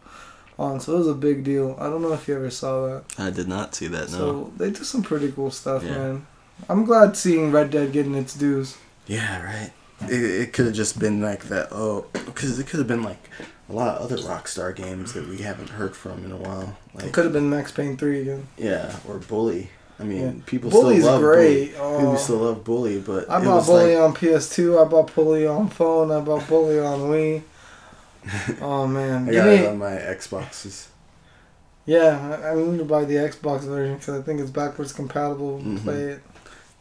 [0.58, 0.80] Oh, on.
[0.80, 1.76] So it was a big deal.
[1.80, 3.04] I don't know if you ever saw that.
[3.18, 4.12] I did not see that.
[4.12, 4.18] No.
[4.18, 5.92] So they do some pretty cool stuff, Yeah.
[5.98, 6.28] man.
[6.70, 8.78] I'm glad seeing Red Dead getting its dues.
[9.08, 9.72] yeah, right.
[10.10, 11.70] It, it could have just been like that.
[11.72, 13.30] Oh, because it could have been like
[13.70, 16.78] a lot of other Rockstar games that we haven't heard from in a while.
[17.00, 18.48] It could have been Max Payne 3 again.
[18.58, 19.70] yeah, or Bully.
[20.00, 20.32] I mean, Yeah.
[20.46, 21.76] people Bully's still love great.
[21.78, 21.80] Bully.
[21.80, 21.98] Oh.
[22.00, 25.70] People still love Bully, but I bought Bully like, on PS2, I bought Bully on
[25.70, 27.42] phone, I bought Bully on Wii.
[28.62, 30.88] Oh man, I Give got me- it on my Xboxes.
[31.86, 35.60] yeah, I, I need to buy the Xbox version because I think it's backwards compatible.
[35.60, 35.84] Mhm.
[35.84, 36.24] Play it.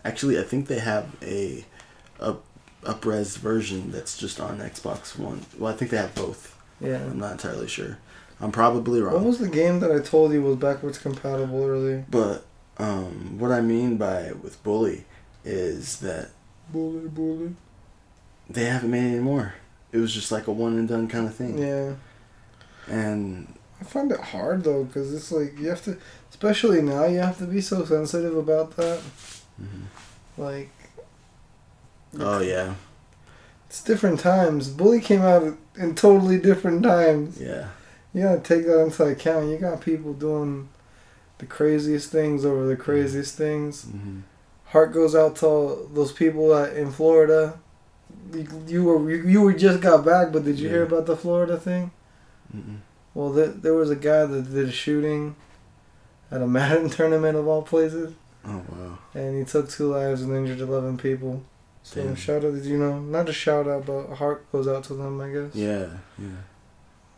[0.04, 1.64] Actually, I think they have a
[2.20, 2.44] up
[2.82, 5.42] upres version that's just on Xbox One.
[5.58, 6.56] Well, I think they have both.
[6.80, 6.96] Yeah.
[7.04, 7.98] I'm not entirely sure.
[8.40, 9.14] I'm probably wrong.
[9.14, 12.04] What was the game that I told you was backwards compatible earlier?
[12.10, 12.44] But
[12.78, 15.04] um, what I mean by with Bully
[15.44, 16.30] is that
[16.72, 17.54] Bully, bully.
[18.50, 19.54] they haven't made any more.
[19.94, 21.56] It was just like a one and done kind of thing.
[21.56, 21.94] Yeah.
[22.88, 25.96] And I find it hard though, because it's like you have to,
[26.30, 29.00] especially now, you have to be so sensitive about that.
[29.62, 29.84] mhm.
[30.36, 30.70] Like,
[32.18, 32.74] oh yeah,
[33.68, 34.68] it's different times.
[34.68, 37.40] Bully came out in totally different times.
[37.40, 37.68] yeah,
[38.12, 39.48] You gotta take that into account.
[39.48, 40.68] You got people doing
[41.38, 43.84] the craziest things over the craziest things.
[43.84, 44.20] hmm
[44.66, 47.60] Heart goes out to all those people that in Florida.
[48.32, 51.16] You, you were you, you were just got back, but did you hear about the
[51.16, 51.90] Florida thing?
[52.54, 52.78] mm
[53.14, 55.36] Well, there, there was a guy that did a shooting
[56.30, 58.98] at a Madden tournament of all places, Oh wow.
[59.14, 61.42] and he took two lives and injured eleven people.
[61.82, 62.14] So Damn.
[62.16, 65.20] shout out, you know, not a shout out, but a heart goes out to them,
[65.20, 65.54] I guess.
[65.54, 66.28] Yeah, yeah.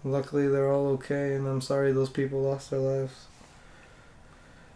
[0.05, 3.27] Luckily, they're all okay, and I'm sorry those people lost their lives.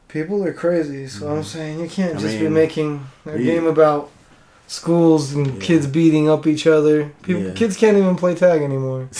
[0.08, 1.44] People are crazy, so I'm Mhm.
[1.44, 4.10] saying you can't I just be making a we- game about
[4.70, 5.60] schools and Yeah.
[5.60, 7.10] kids beating up each other.
[7.22, 7.54] People, Yeah.
[7.54, 9.08] kids can't even play tag anymore.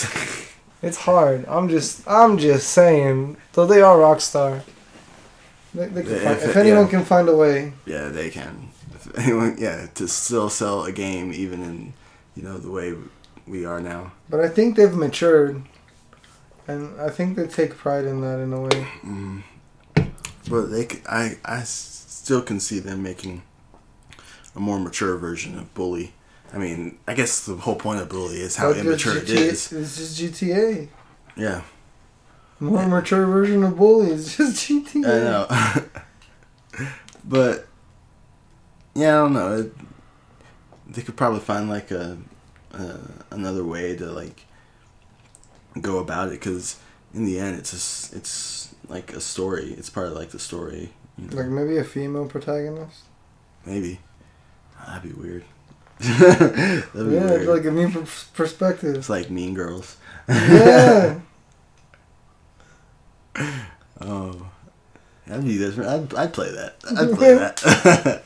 [0.83, 1.45] It's hard.
[1.47, 3.37] I'm just, I'm just saying.
[3.53, 4.63] Though they are Rockstar.
[5.75, 8.69] They, they Yeah, find, if if anyone can find a way, yeah, they can.
[8.95, 11.93] If anyone, yeah, to still sell a game even in,
[12.35, 12.95] you know, the way
[13.45, 14.11] we are now.
[14.27, 15.61] but I think they've matured,
[16.67, 18.87] and I think they take pride in that in a way.
[19.05, 19.43] Mm.
[20.49, 23.43] But they, I, I still can see them making
[24.55, 26.13] a more mature version of Bully.
[26.53, 29.71] I mean, I guess the whole point of Bully is how immature it GTA is.
[29.71, 30.89] It's just GTA.
[31.37, 31.61] Yeah,
[32.59, 34.11] More mature version of Bully.
[34.11, 35.05] It's just GTA.
[35.05, 36.85] I know.
[37.23, 37.67] but
[38.93, 39.57] yeah, I don't know.
[39.57, 39.73] It,
[40.87, 42.17] they could probably find like a
[42.73, 42.97] uh,
[43.31, 44.45] another way to like
[45.79, 46.79] go about it because
[47.13, 49.73] in the end, it's s it's like a story.
[49.77, 50.91] It's part of like the story.
[51.17, 51.37] You know?
[51.37, 53.03] Like maybe a female protagonist.
[53.65, 53.99] Maybe.
[54.87, 55.43] That'd be weird.
[55.99, 57.47] That'd be yeah, weird.
[57.47, 58.95] like a mean per- perspective.
[58.95, 59.97] it's like Mean Girls.
[60.27, 61.19] yeah.
[64.01, 64.47] Oh.
[65.27, 65.89] That'd be different.
[65.89, 66.75] I'd, I'd play that.
[66.97, 68.23] I'd play that.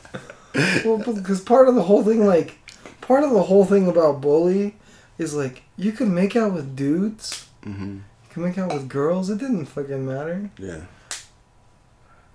[0.84, 2.58] well, because part of the whole thing, like,
[3.02, 4.74] part of the whole thing about bully
[5.18, 9.30] is like you can make out with dudes, hmm you can make out with girls.
[9.30, 10.50] It didn't fucking matter.
[10.58, 10.82] Yeah.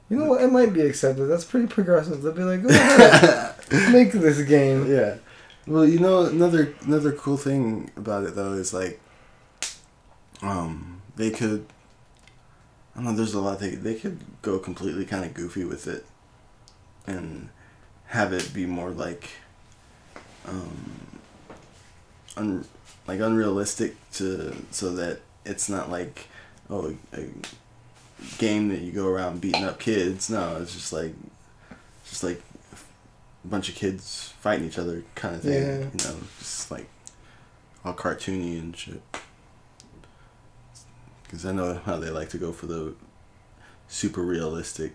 [0.09, 0.41] You know what?
[0.41, 1.25] It might be accepted.
[1.25, 2.21] That's pretty progressive.
[2.21, 3.55] They'll be like, go ahead,
[3.91, 4.91] make this game.
[4.91, 5.17] yeah.
[5.65, 8.99] Well, you know, another another cool thing about it though is like,
[10.41, 11.65] um, they could.
[12.93, 13.15] I don't know.
[13.15, 16.05] There's a lot they they could go completely kind of goofy with it,
[17.07, 17.49] and
[18.07, 19.29] have it be more like,
[20.45, 20.91] um,
[22.35, 22.65] un,
[23.07, 26.27] like unrealistic to so that it's not like,
[26.69, 27.25] oh, a
[28.37, 30.29] game that you go around beating up kids.
[30.29, 31.13] No, it's just like,
[32.03, 32.41] just like
[33.43, 35.53] a bunch of kids fighting each other kind of thing.
[35.53, 35.77] Yeah.
[35.79, 36.87] You know, just like
[37.83, 39.01] all cartoony and shit.
[41.23, 42.93] Because I know how they like to go for the
[43.87, 44.93] super realistic.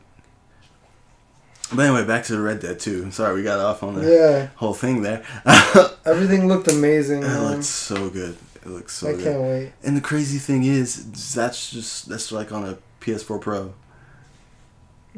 [1.74, 3.10] But anyway, back to the Red Dead 2.
[3.10, 5.24] Sorry, we got off on the Yeah, whole thing there.
[6.04, 7.22] everything looked amazing.
[7.22, 7.50] it man.
[7.50, 8.36] looks so good.
[8.64, 9.24] It looks so I good.
[9.24, 9.72] can't wait.
[9.82, 13.74] And the crazy thing is, that's just that's like on a PS4 Pro.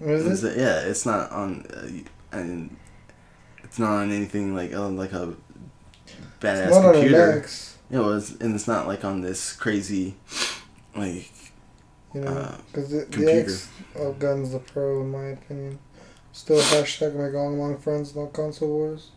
[0.00, 0.52] Is Is it?
[0.56, 2.76] it- yeah, it's not on, uh, and
[3.78, 5.34] it's not on anything like on like a
[6.40, 7.46] badass It's not on an computer.
[7.90, 10.16] You know, it's, and it's not like on this crazy,
[10.96, 11.30] like
[12.12, 13.40] You know, Uh, because the, the computer.
[13.40, 15.78] X outguns the Pro, in my opinion.
[16.32, 19.10] Still hashtag make all among friends, not console wars.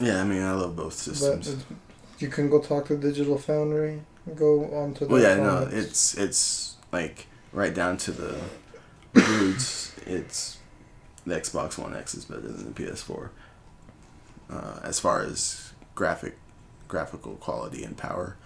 [0.00, 0.20] yeah.
[0.22, 1.48] I mean, I love both systems.
[1.48, 1.64] it's-
[2.18, 4.00] you can go talk to Digital Foundry.
[4.34, 5.04] Go on to.
[5.06, 8.34] Well, yeah, no, it's it's like right down to the
[9.14, 9.92] roots.
[10.06, 10.56] It's
[11.26, 13.28] the Xbox One X is better than the PS4
[14.50, 16.36] uh, as far as graphic
[16.86, 18.36] graphical quality and power.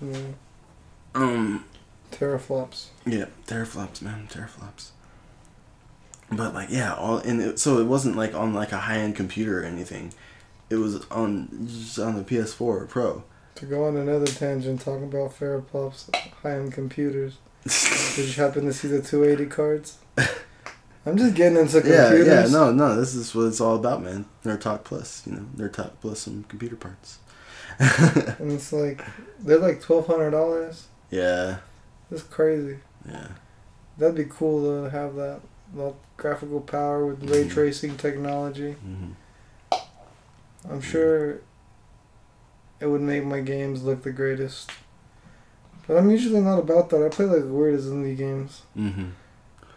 [0.00, 0.18] Yeah.
[1.14, 1.64] Um,
[2.10, 2.86] teraflops.
[3.06, 4.90] yeah, teraflops, man, teraflops.
[6.30, 9.16] But like, yeah, all and it, so it wasn't like on like a high end
[9.16, 10.12] computer or anything.
[10.70, 13.24] It was on just on the PS4 Pro.
[13.54, 17.38] To go on another tangent, talking about teraflops, high-end computers.
[18.14, 19.98] Did you happen to see the 280 cards?
[21.08, 22.26] I'm just getting into computers.
[22.26, 24.26] yeah, yeah, no, no, this is what it's all about, man.
[24.44, 27.18] Nerd Talk Plus, you know, Nerd Talk Plus some computer parts.
[27.78, 29.04] and it's like
[29.40, 30.86] they're like twelve hundred dollars.
[31.10, 31.58] yeah,
[32.10, 32.78] That's crazy.
[33.08, 33.28] yeah.
[33.96, 35.40] That'd be cool to have that,
[36.16, 37.50] graphical power with ray Mhm.
[37.50, 38.72] tracing technology.
[38.72, 39.10] hmm
[40.68, 41.40] I'm sure
[42.80, 44.70] it would make my games look the greatest.
[45.86, 47.04] But I'm usually not about that.
[47.04, 48.62] I play like the weirdest indie games.
[48.74, 49.10] hmm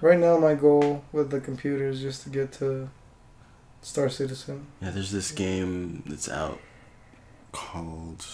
[0.02, 2.90] Right now, my goal with the computer is just to get to
[3.82, 4.68] Star Citizen.
[4.82, 6.60] Yeah, there's this game that's out
[7.52, 8.26] called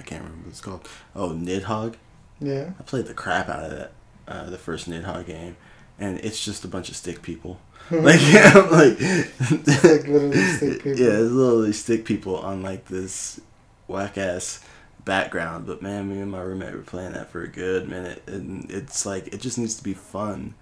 [0.00, 0.88] I can't remember what it's called.
[1.14, 1.96] Oh, Nidhogg.
[2.40, 2.70] Yeah.
[2.78, 3.92] I played the crap out of that,
[4.26, 5.56] uh, the first Nidhogg game,
[5.98, 7.60] and it's just a bunch of stick people.
[7.90, 11.00] Like, yeah, like, like literally stick people.
[11.00, 13.40] yeah, it's literally stick people on like this
[13.88, 14.64] whack ass
[15.04, 15.66] background.
[15.66, 19.04] But man, me and my roommate were playing that for a good minute, and it's
[19.04, 20.54] like it just needs to be fun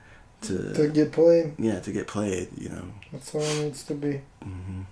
[0.42, 1.55] to, To get played.
[1.59, 2.48] yeah to get played.
[2.57, 2.85] You know.
[3.12, 4.20] That's all it needs to be.
[4.42, 4.83] hmm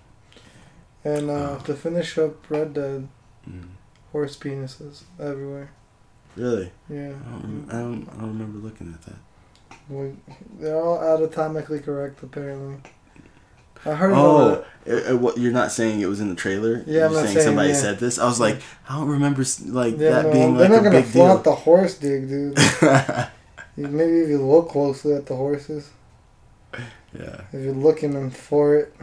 [1.03, 1.61] And uh, Oh.
[1.65, 3.07] to finish up Red Dead,
[3.49, 3.67] mm
[4.13, 5.69] horse penises everywhere.
[6.37, 7.11] Really, Yeah.
[7.27, 8.07] I don't, I don't.
[8.09, 9.15] I don't remember looking at that.
[9.89, 10.13] We,
[10.59, 12.77] they're all anatomically correct, apparently.
[13.85, 15.05] I heard Oh, about it.
[15.07, 16.83] uh, uh, what you're not saying it was in the trailer?
[16.87, 17.75] Yeah, I'm you're not saying, saying, somebody yeah.
[17.75, 18.17] said this.
[18.19, 21.11] I was like, I don't remember like Yeah, that no, being they're not gonna big
[21.11, 21.25] deal.
[21.25, 22.57] flaunt the horse dig, dude.
[23.77, 25.89] Maybe if you look closely at the horses,
[27.13, 28.95] yeah, if you're looking them for it.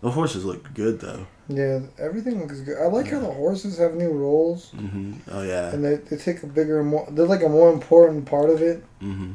[0.00, 1.26] the horses look good though.
[1.48, 2.78] Yeah, everything looks good.
[2.78, 5.72] I like how the horses have new roles, hmm Oh yeah.
[5.72, 8.84] and they, they take a bigger, more they're like a more important part of it.
[9.00, 9.32] hmm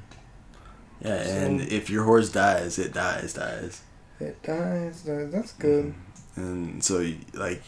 [1.01, 3.81] Yeah, So- and if your horse dies, it dies, dies.
[4.19, 5.01] It dies.
[5.03, 5.85] that- That's good.
[5.85, 5.93] Mhm.
[6.37, 7.61] And so, like,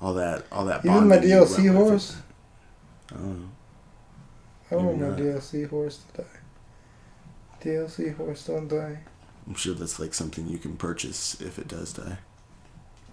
[0.00, 0.84] all that, all that.
[0.84, 2.16] Even my DLC horse?
[3.12, 3.48] I don't know.
[4.70, 5.18] I Maybe want my not.
[5.18, 6.28] DLC horse to die.
[7.60, 8.98] DLC horse don't die.
[9.46, 12.18] I'm sure that's like something you can purchase if it does die.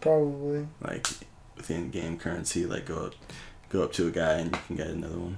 [0.02, 0.68] Probably.
[0.82, 1.08] Like
[1.56, 3.14] within game currency, like go up,
[3.70, 5.38] go up to a guy and you can get another one.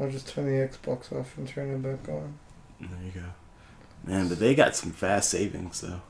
[0.00, 2.38] I'll just turn the Xbox off and turn it back on.
[2.80, 3.26] There you go.
[4.04, 6.02] Man, but they got some fast savings though.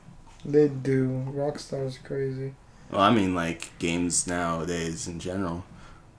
[0.43, 1.23] They do.
[1.29, 2.53] Rockstar's crazy.
[2.91, 5.65] Well, I mean, like games nowadays in general,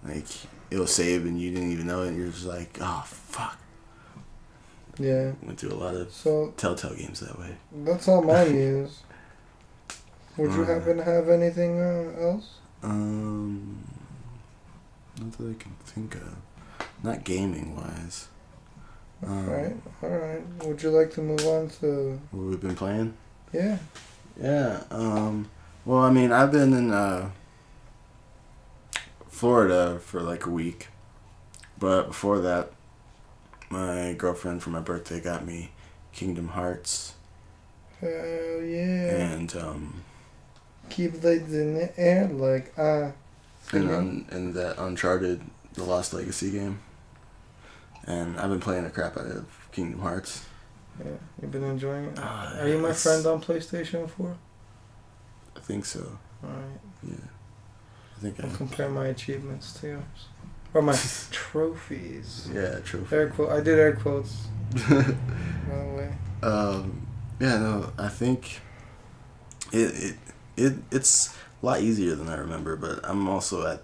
[0.04, 0.26] like
[0.70, 2.08] it'll save and you didn't even know it.
[2.08, 3.58] And you're just like, oh fuck.
[4.98, 5.32] Yeah.
[5.42, 7.56] Went through a lot of So Telltale games that way.
[7.84, 9.00] that's all my news.
[10.36, 12.58] Would you Uh, happen to have anything uh, else?
[12.82, 13.84] Um,
[15.20, 16.36] not that I can think of.
[17.02, 18.28] Not gaming wise.
[19.26, 20.42] Um, Alright, alright.
[20.64, 22.20] Would you like to move on to.
[22.30, 23.14] What we've been playing.
[23.52, 23.78] Yeah.
[24.40, 24.82] Yeah.
[24.90, 25.48] Um.
[25.86, 27.30] Well, I mean, I've been in uh,
[29.36, 30.88] Florida for like a week,
[31.78, 32.72] but before that,
[33.68, 35.72] my girlfriend for my birthday got me
[36.12, 37.14] Kingdom Hearts,
[38.00, 39.34] Hell yeah.
[39.34, 40.02] and um,
[40.88, 43.12] Keep legs in the air like ah.
[43.72, 45.42] and and that Uncharted:
[45.74, 46.80] The Lost Legacy game.
[48.06, 50.46] And I've been playing the crap out of Kingdom Hearts.
[50.98, 51.10] Yeah,
[51.42, 52.18] you've been enjoying it.
[52.18, 54.36] Ah, Are you my friend on PlayStation 4?
[55.56, 56.18] I think so.
[56.42, 56.80] Alright.
[57.06, 57.16] Yeah.
[58.16, 58.54] I think I'll I.
[58.56, 60.02] compare my achievements to yours.
[60.74, 60.92] Or my
[61.30, 62.48] trophies.
[62.52, 63.14] Yeah, trophy.
[63.16, 63.50] Air quote.
[63.50, 66.12] I did air quotes, by the way.
[66.42, 67.06] um,
[67.40, 68.60] yeah, no, I think
[69.72, 70.16] it, it
[70.56, 73.82] it it's a lot easier than I remember, but I'm also at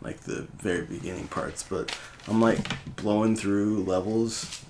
[0.00, 2.66] like the very beginning parts, but I'm like
[2.96, 4.62] blowing through levels.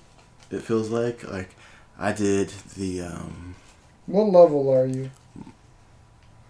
[0.51, 1.55] It feels like like
[1.97, 3.55] I did the um
[4.05, 5.09] What level are you?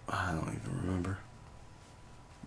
[0.10, 1.17] I don't even remember,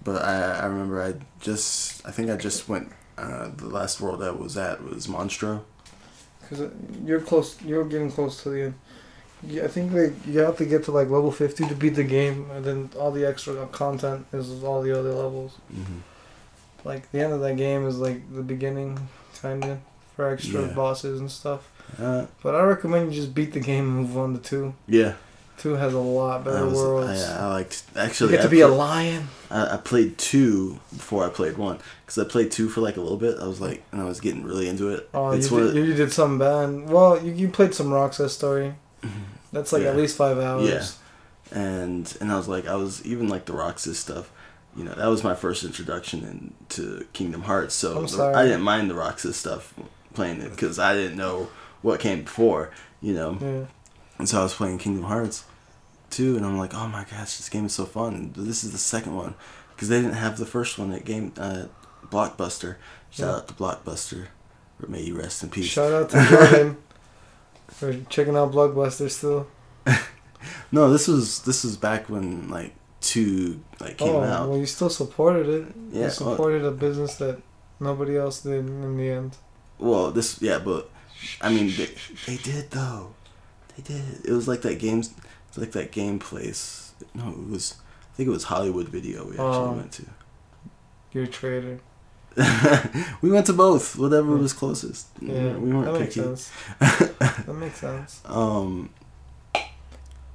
[0.07, 1.13] but I I remember I
[1.49, 2.87] just I think I just went
[3.19, 5.55] uh, the last world I was at was Monstro.
[6.41, 6.61] Because
[7.05, 7.49] you're close.
[7.69, 8.75] You're getting close to the end.
[9.53, 12.05] Yeah, I think like you have to get to like level fifty to beat the
[12.19, 15.53] game, and then all the extra content is all the other levels.
[15.75, 16.01] Mm-hmm.
[16.89, 18.91] Like the end of that game is like the beginning,
[19.43, 19.79] kinda
[20.15, 20.73] for extra Yeah.
[20.75, 21.63] bosses and stuff.
[22.01, 24.75] Uh, But I recommend you just beat the game and move on to two.
[24.89, 25.13] yeah,
[25.59, 27.25] Two has a lot better was, worlds.
[27.25, 28.31] I, I liked you actually.
[28.33, 29.29] get to I be a lion.
[29.51, 33.01] I, I played two before I played one because I played two for like a
[33.01, 33.39] little bit.
[33.41, 35.09] I was like, and I was getting really into it.
[35.15, 36.91] Oh, it's you did, of- you did some bad.
[36.91, 38.75] Well, you, you played some Roxas story.
[39.03, 39.23] Mm-hmm.
[39.53, 40.69] That's like at least five hours.
[40.69, 41.59] Yeah.
[41.59, 44.31] and and I was like, I was even like the Roxas stuff.
[44.77, 47.75] You know, that was my first introduction into Kingdom Hearts.
[47.75, 49.73] So the- I didn't mind the Roxas stuff
[50.13, 51.49] playing it because I didn't know
[51.81, 52.71] what came before.
[53.01, 53.65] You know, Yeah.
[54.19, 55.45] And so I was playing Kingdom Hearts
[56.11, 58.33] 2, and I'm like, oh my gosh, this game is so fun.
[58.37, 59.35] This is the second one
[59.75, 61.67] because they didn't have the first one at game uh,
[62.07, 62.77] Blockbuster.
[63.11, 63.37] Shout Yeah.
[63.37, 64.27] out to Blockbuster.
[64.83, 65.67] Or may you rest in peace.
[65.67, 66.77] Shout out to Jordan
[67.69, 69.47] for checking out Blockbuster still.
[70.71, 74.49] No, this was this was back when like two like came oh, out.
[74.49, 75.75] well, you still supported it.
[75.91, 77.41] Yeah, you well- supported a business that
[77.81, 79.37] nobody else did in the end.
[79.79, 80.89] Well, this yeah, but
[81.41, 81.89] I mean they,
[82.27, 83.15] they did though.
[83.77, 84.25] They did.
[84.25, 85.13] It was like that games.
[85.57, 86.93] Like that game place.
[87.15, 87.77] No, it was.
[88.13, 89.25] I think it was Hollywood Video.
[89.25, 89.73] We actually Oh.
[89.73, 90.03] went to.
[91.13, 91.81] You're a traitor.
[93.23, 93.97] we went to both.
[93.97, 94.43] Whatever Yeah.
[94.43, 95.07] was closest.
[95.21, 96.27] Yeah, we weren't that makes picky.
[96.27, 96.51] sense.
[96.79, 98.21] that makes sense.
[98.27, 98.91] Um,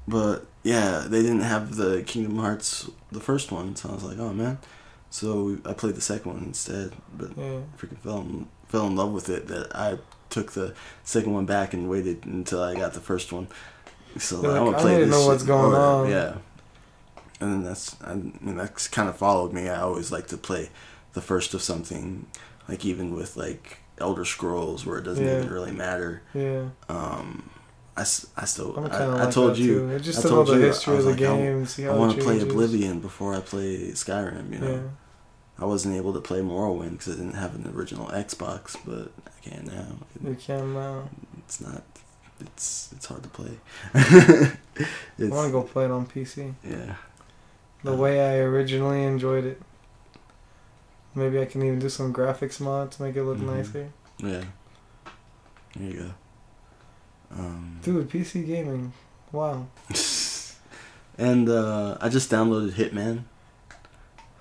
[0.07, 4.17] but yeah, they didn't have the Kingdom Hearts, the first one, so I was like,
[4.17, 4.57] oh man.
[5.09, 7.59] So I played the second one instead, but Yeah.
[7.77, 9.47] freaking fell in, fell in love with it.
[9.49, 9.99] That I
[10.31, 10.73] took the
[11.03, 13.47] second one back and waited until I got the first one.
[14.17, 15.15] So I like, want I to play need to this.
[15.15, 16.09] know what's going in on.
[16.09, 16.37] Yeah.
[17.39, 19.69] And then that's I mean that's kind of followed me.
[19.69, 20.69] I always like to play
[21.13, 22.25] the first of something,
[22.67, 25.37] like even with like Elder Scrolls, where it doesn't Yeah.
[25.39, 26.21] even really matter.
[26.33, 26.69] Yeah.
[26.89, 27.49] Um,
[27.97, 30.83] I, I still I'm I, of I told you I told the you, I was
[30.85, 32.39] the like, I- I want to play.
[32.41, 34.51] Oblivion before I play Skyrim.
[34.53, 34.79] You know, Yeah.
[35.61, 39.47] I wasn't able to play Morrowind because I didn't have an original Xbox, but I
[39.49, 39.95] can now.
[40.27, 41.07] You can now.
[41.37, 41.83] It's not.
[42.39, 43.51] It's it's hard to play.
[43.93, 44.55] I
[45.19, 46.55] want to go play it on PC.
[46.63, 46.95] Yeah.
[47.83, 49.61] The way I originally enjoyed it.
[51.13, 53.55] Maybe I can even do some graphics mods to make it look Mhm.
[53.55, 53.89] nicer.
[54.17, 54.43] Yeah.
[55.75, 56.11] There you go.
[57.37, 58.93] Um, Dude, PC gaming.
[59.31, 59.67] Wow.
[61.17, 63.25] and uh, I just downloaded Hitman.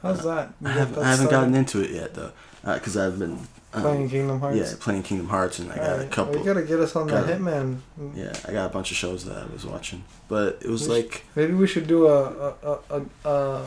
[0.03, 0.53] How's that?
[0.65, 2.33] I haven't, I haven't gotten into it yet though,
[2.65, 3.39] because I've been
[3.73, 4.57] um, playing Kingdom Hearts.
[4.57, 6.33] Yeah, playing Kingdom Hearts, and I got a couple.
[6.35, 7.79] Well, you gotta get us on that got- Hitman.
[8.15, 10.95] Yeah, I got a bunch of shows that I was watching, but it was We
[11.03, 13.65] like Maybe we should do a a a a,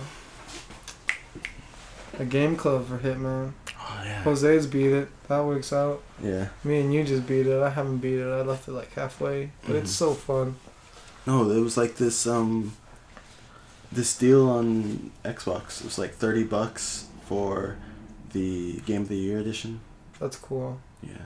[2.19, 3.53] a, game club for Hitman.
[3.79, 5.09] oh yeah, Jose's beat it.
[5.27, 6.01] That works out.
[6.21, 6.49] yeah.
[6.63, 7.61] Me and you just beat it.
[7.61, 8.27] I haven't beat it.
[8.27, 9.95] I left it like halfway, but it's Mhm.
[9.95, 10.55] so fun.
[11.25, 12.73] No, it was like this um
[13.93, 15.79] this deal on Xbox.
[15.81, 17.77] It was like thirty bucks for
[18.31, 19.79] the Game of the Year edition.
[20.19, 20.79] That's cool.
[21.01, 21.25] Yeah,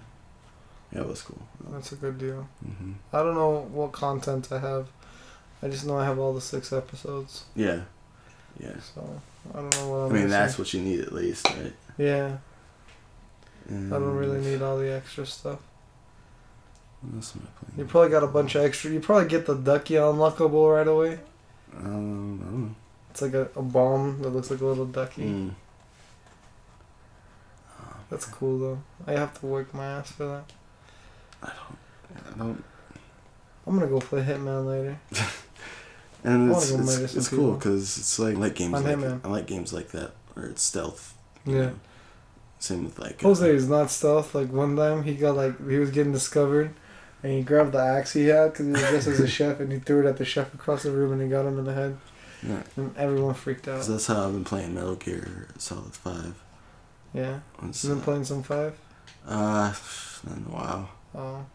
[0.91, 1.41] yeah, it was cool.
[1.71, 2.47] That's a good deal.
[2.63, 4.87] hmm I don't know what content I have.
[5.61, 7.45] I just know I have all the six episodes.
[7.55, 7.81] Yeah,
[8.59, 8.75] yeah.
[8.93, 9.21] So
[9.53, 11.73] I don't know what I'm I mean, that's what you need at least, right?
[11.97, 12.37] Yeah,
[13.67, 15.59] And I don't really need all the extra stuff.
[17.01, 18.91] What else am I You probably got a bunch of extra.
[18.91, 21.19] You probably get the Ducky unlockable right away.
[21.75, 22.75] Um, I don't know.
[23.11, 25.23] It's like a, a bomb that looks like a little ducky.
[25.23, 25.51] Mm.
[28.09, 28.81] That's cool though.
[29.05, 30.53] I have to work my ass for that.
[31.43, 32.35] I don't.
[32.35, 32.63] I don't.
[33.65, 34.99] I'm gonna go play Hitman later.
[36.23, 39.21] And it's it's, it's cool because it's like I like games On like Hitman.
[39.23, 41.15] I like games like that where it's stealth.
[41.45, 41.53] Yeah.
[41.53, 41.75] know.
[42.59, 43.23] Same with like.
[43.23, 44.33] uh, Jose is not stealth.
[44.33, 46.73] Like one time he got like he was getting discovered,
[47.23, 49.71] and he grabbed the axe he had because he was dressed as a chef, and
[49.71, 51.73] he threw it at the chef across the room, and he got him in the
[51.73, 51.97] head,
[52.43, 52.63] Yeah.
[52.75, 53.83] and everyone freaked out.
[53.85, 56.35] that's how I've been playing Metal Gear Solid Five.
[57.13, 58.77] Yeah, Once, you've been playing some five.
[59.27, 59.73] Uh,
[60.25, 60.89] not in a while.
[61.15, 61.45] Oh,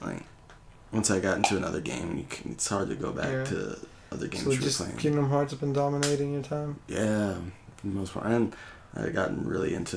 [0.00, 0.22] Like,
[0.92, 3.44] once I got into another game, you can, it's hard to go back Yeah.
[3.44, 3.78] to
[4.12, 4.96] other games so you were just playing.
[4.96, 6.76] Kingdom Hearts has been dominating your time.
[6.86, 7.34] Yeah,
[7.76, 8.26] for the most part.
[8.26, 8.54] And
[8.94, 9.96] I've gotten really into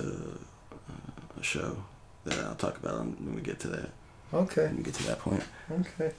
[0.72, 1.84] uh, a show
[2.24, 3.90] that I'll talk about when we get to that.
[4.34, 5.44] Okay, When we get to that point.
[5.72, 6.12] okay.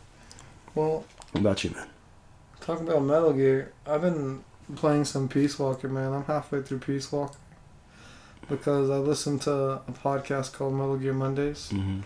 [0.75, 1.89] Well, What about you, man?
[2.61, 4.43] talking about Metal Gear, I've been
[4.75, 6.13] playing some Peace Walker, man.
[6.13, 7.37] I'm halfway through Peace Walker
[8.49, 11.71] because I listened to a podcast called Metal Gear Mondays.
[11.73, 12.01] Mm-hmm.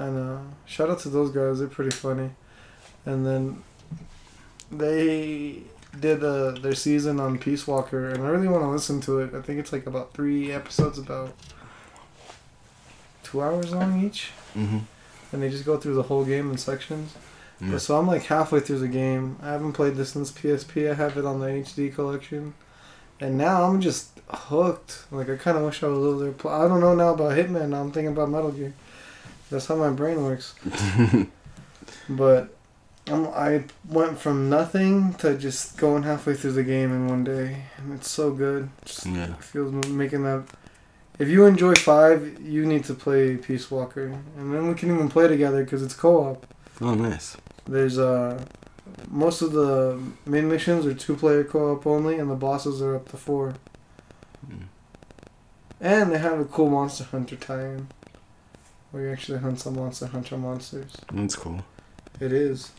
[0.00, 2.30] And uh, shout out to those guys; they're pretty funny.
[3.04, 3.62] And then
[4.70, 5.62] they
[5.98, 9.34] did uh, their season on Peace Walker, and I really want to listen to it.
[9.34, 11.34] I think it's like about three episodes, about
[13.22, 14.78] two hours long each, Mm-hmm.
[15.32, 17.14] And they just go through the whole game in sections.
[17.60, 17.78] Yeah.
[17.78, 19.38] So I'm like halfway through the game.
[19.42, 20.90] I haven't played this since PSP.
[20.90, 22.54] I have it on the HD collection,
[23.20, 25.04] and now I'm just hooked.
[25.10, 26.52] Like I kind of wish I was over there.
[26.52, 27.70] I don't know now about Hitman.
[27.70, 28.74] Now I'm thinking about Metal Gear.
[29.50, 30.54] That's how my brain works.
[32.08, 32.54] But
[33.08, 37.64] um, I went from nothing to just going halfway through the game in one day,
[37.78, 38.68] and it's so good.
[38.84, 39.34] Just yeah.
[39.34, 40.44] feels making that.
[41.18, 44.06] If you enjoy five, you need to play Peace Walker,
[44.36, 46.46] and then we can even play together because it's co-op.
[46.80, 47.36] Oh, nice.
[47.66, 48.44] There's uh,
[49.08, 53.16] most of the main missions are two-player co-op only, and the bosses are up to
[53.16, 53.54] four.
[54.46, 54.64] Mm.
[55.80, 57.88] And they have a cool Monster Hunter tie-in,
[58.90, 60.92] where you actually hunt some Monster Hunter monsters.
[61.12, 61.64] That's cool.
[62.20, 62.72] It is.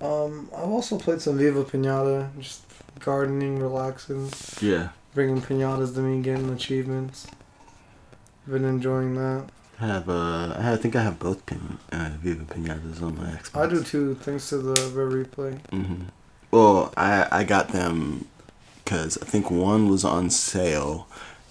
[0.00, 2.62] Um, I've also played some Viva Pinata, just
[2.98, 4.30] gardening, relaxing,
[4.60, 4.88] Yeah.
[5.14, 7.26] Bringing pinatas to me, getting achievements.
[8.46, 9.46] Been enjoying that.
[9.80, 13.56] I have uh, I think I have both pin uh, Viva Pinatas on my Xbox.
[13.60, 15.58] I do too, thanks to the Replay.
[15.70, 16.04] Mm-hmm.
[16.50, 18.26] Well, I I got them
[18.84, 21.06] because I think one was on sale,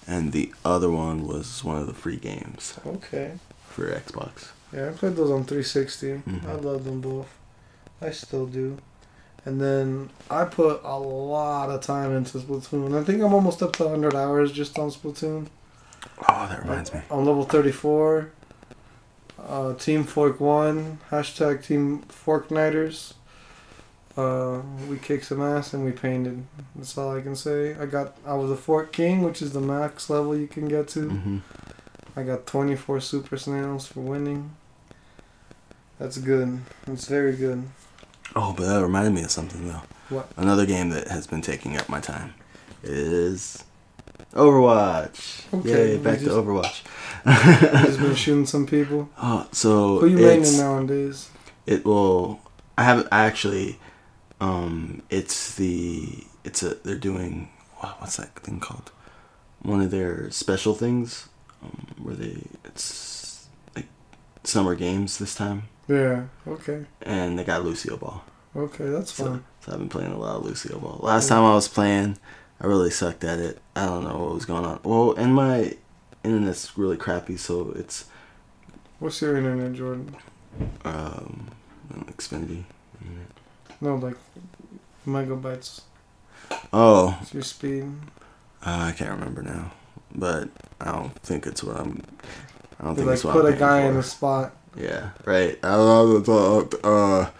[0.06, 3.32] and the other one was one of the free games Okay.
[3.68, 4.48] for Xbox.
[4.72, 6.22] Yeah, I played those on 360.
[6.30, 6.46] Mhm.
[6.48, 7.28] I love them both.
[8.00, 8.78] I still do.
[9.44, 12.98] And then I put a lot of time into Splatoon.
[13.00, 15.46] I think I'm almost up to 100 hours just on Splatoon.
[16.28, 17.00] Oh, that reminds me.
[17.10, 18.30] On level 34.
[19.42, 20.98] Uh, Team Fork 1.
[21.10, 23.14] Hashtag Team Forknighters.
[24.16, 26.44] Uh, we kicked some ass and we painted.
[26.76, 27.74] That's all I can say.
[27.76, 30.88] I got I was a Fork King, which is the max level you can get
[30.88, 31.08] to.
[31.08, 31.38] hmm
[32.16, 34.50] I got 24 super snails for winning.
[35.98, 36.60] That's good.
[36.88, 37.62] It's very good.
[38.36, 39.82] Oh, but that reminded me of something though.
[40.08, 40.30] What?
[40.36, 42.34] Another game that has been taking up my time
[42.82, 43.64] is
[44.32, 45.52] Overwatch.
[45.52, 46.82] Okay, Yay, back to Overwatch.
[47.86, 49.08] He's been shooting some people.
[49.18, 51.30] oh, so Who you maining nowadays?
[51.66, 52.40] It will.
[52.78, 53.78] I haven't I actually.
[54.40, 56.24] Um, it's the.
[56.44, 56.74] It's a.
[56.76, 57.50] They're doing.
[57.78, 58.90] What, what's that thing called?
[59.62, 61.28] One of their special things,
[61.62, 62.42] um, where they.
[62.64, 63.86] It's like
[64.44, 66.24] summer games this time, Yeah.
[66.46, 66.84] Okay.
[67.02, 68.22] and they got Lucio Ball.
[68.54, 69.44] Okay, that's So, fun.
[69.60, 70.98] so I've been playing a lot of Lucio Ball.
[71.02, 72.18] Last time I was playing,
[72.60, 73.58] I really sucked at it.
[73.76, 74.80] I don't know what was going on.
[74.84, 75.76] Well, and my
[76.24, 78.04] internet's really crappy, so it's
[78.98, 80.14] What's your internet, Jordan?
[80.84, 81.48] um,
[82.06, 82.64] Xfinity.
[83.80, 84.16] No, like
[85.06, 85.82] megabytes.
[86.72, 87.84] Oh, It's your speed.
[88.64, 89.72] Uh, I can't remember now,
[90.14, 90.50] but
[90.80, 92.02] I don't think it's what I'm.
[92.78, 94.00] I don't You think like it's what put I'm a guy paying in for.
[94.00, 94.56] a spot.
[94.76, 95.58] Yeah, right.
[95.62, 97.30] I don't know the uh,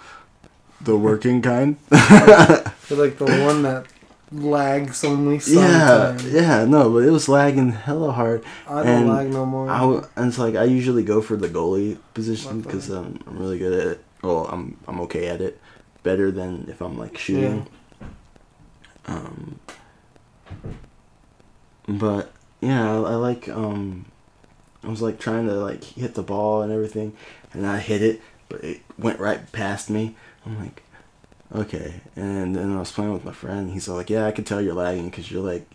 [0.81, 1.77] the working kind.
[1.91, 3.87] Like the one that
[4.33, 6.25] lags only yeah, sometimes.
[6.33, 6.41] yeah.
[6.41, 8.45] yeah, No, but it was lagging hella hard.
[8.69, 9.69] I don't And lag no more.
[9.71, 13.39] I w- and it's like I usually go for the goalie position because um, I'm
[13.39, 14.05] really good at it.
[14.23, 15.61] Well, I'm I'm okay at it,
[16.03, 17.67] better than if I'm like shooting.
[19.07, 19.59] Um,
[21.89, 24.05] but yeah, I, I like um,
[24.83, 27.17] I was like trying to like hit the ball and everything,
[27.53, 30.17] and I hit it, but it went right past me.
[30.47, 30.83] I'm like,
[31.55, 33.61] okay, and then I was playing with my friend.
[33.61, 35.69] And he's like, yeah, I can tell you're lagging because you're like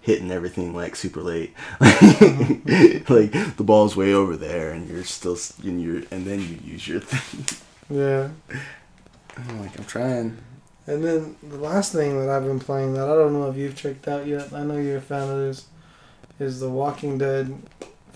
[0.00, 1.54] hitting everything like super late.
[1.80, 3.00] Uh-huh.
[3.08, 6.86] like the ball's way over there, and you're still and you're and then you use
[6.86, 7.58] your thing.
[7.90, 8.28] yeah.
[9.36, 10.38] I'm like, I'm trying.
[10.86, 13.76] And then the last thing that I've been playing that I don't know if you've
[13.76, 14.52] checked out yet.
[14.52, 15.66] I know you're a fan of this.
[16.38, 17.56] Is The Walking Dead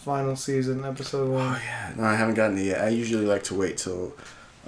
[0.06, 1.42] final season episode one.
[1.56, 2.80] Oh yeah, no, I haven't gotten it yet.
[2.80, 4.14] I usually like to wait till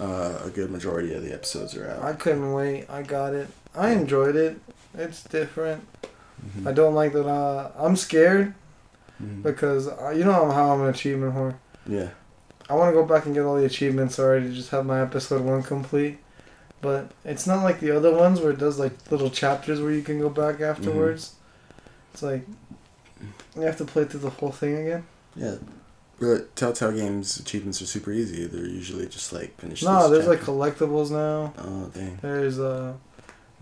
[0.01, 2.03] uh, a good majority of the episodes are out.
[2.03, 2.86] I couldn't wait.
[2.91, 3.47] I got it.
[3.72, 4.59] I enjoyed it.
[4.95, 5.86] It's different.
[6.45, 6.66] Mhm.
[6.66, 7.26] I don't like that.
[7.28, 8.53] Uh, I'm scared
[9.22, 9.45] Mhm.
[9.45, 11.55] because uh, you know how I'm an achievement whore.
[11.86, 12.09] Yeah.
[12.68, 15.01] I want to go back and get all the achievements already to just have my
[15.01, 16.18] episode one complete.
[16.80, 20.03] But it's not like the other ones where it does like little chapters where you
[20.03, 21.34] can go back afterwards.
[22.12, 22.43] It's like
[23.57, 25.05] you have to play through the whole thing again.
[25.39, 25.55] Yeah.
[26.20, 28.45] But Telltale Games achievements are super easy.
[28.47, 29.82] They're usually just like finish.
[29.84, 31.53] No, there's like collectibles now.
[31.59, 32.18] Oh dang.
[32.20, 32.95] There's uh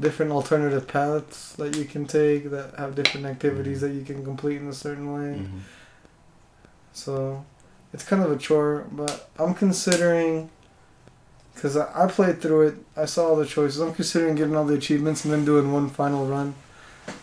[0.01, 4.61] different alternative paths that you can take that have different activities that you can complete
[4.61, 5.39] in a certain way.
[5.41, 5.61] Mhm.
[6.93, 7.45] So
[7.93, 10.49] it's kind of a chore, but I'm considering
[11.55, 12.75] because I, I played through it.
[12.97, 13.81] I saw all the choices.
[13.81, 16.55] I'm considering getting all the achievements and then doing one final run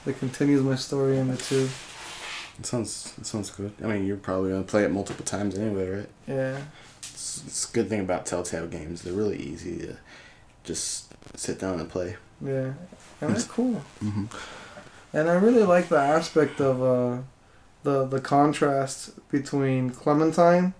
[0.05, 1.69] that continues my story in the two.
[2.59, 3.13] It sounds.
[3.17, 3.73] It sounds good.
[3.83, 6.09] I mean, you're probably gonna play it multiple times anyway, right?
[6.27, 6.57] Yeah,
[6.99, 9.01] It's, it's a good thing about Telltale games.
[9.01, 9.97] They're really easy to
[10.63, 12.15] just sit down and play.
[12.41, 12.73] yeah,
[13.21, 13.81] and they're cool.
[14.03, 14.25] Mm-hmm.
[15.13, 17.21] And I really like the aspect of uh,
[17.83, 20.73] the the contrast between Clementine,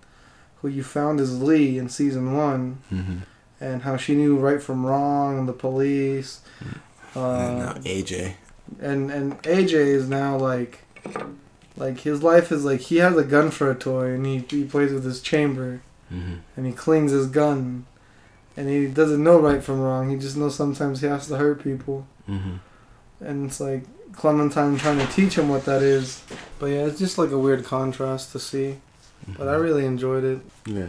[0.62, 3.18] who you found as Lee in season one, Mm-hmm.
[3.60, 6.40] and how she knew right from wrong, and the police.
[7.16, 8.34] Uh, and now AJ.
[8.80, 10.80] and and AJ is now like
[11.76, 14.64] like his life is like he has a gun for a toy and he, he
[14.64, 15.80] plays with his chamber
[16.12, 16.34] Mm-hmm.
[16.56, 17.86] and he cleans his gun
[18.58, 21.64] and he doesn't know right from wrong he just knows sometimes he has to hurt
[21.64, 22.56] people Mm-hmm.
[23.24, 26.22] and it's like Clementine trying to teach him what that is
[26.58, 28.76] but yeah it's just like a weird contrast to see
[29.38, 30.88] but I really enjoyed it Yeah.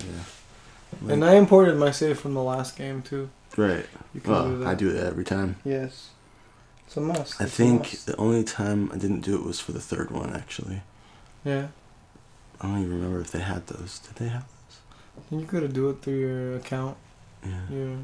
[0.00, 1.12] Yeah.
[1.12, 3.84] and I imported my save from the last game too right.
[4.14, 5.56] you can do Well, that I do that every time.
[5.64, 6.08] yes
[6.96, 8.06] it's a must I It's think must.
[8.06, 10.34] the only time I didn't do it was for the third one.
[10.34, 10.82] Actually,
[11.44, 11.68] yeah
[12.60, 13.98] I don't even remember if they had those.
[14.00, 14.46] Did they have?
[15.28, 15.40] Those?
[15.40, 16.96] You could do it through your account
[17.44, 17.60] Yeah.
[17.70, 17.96] your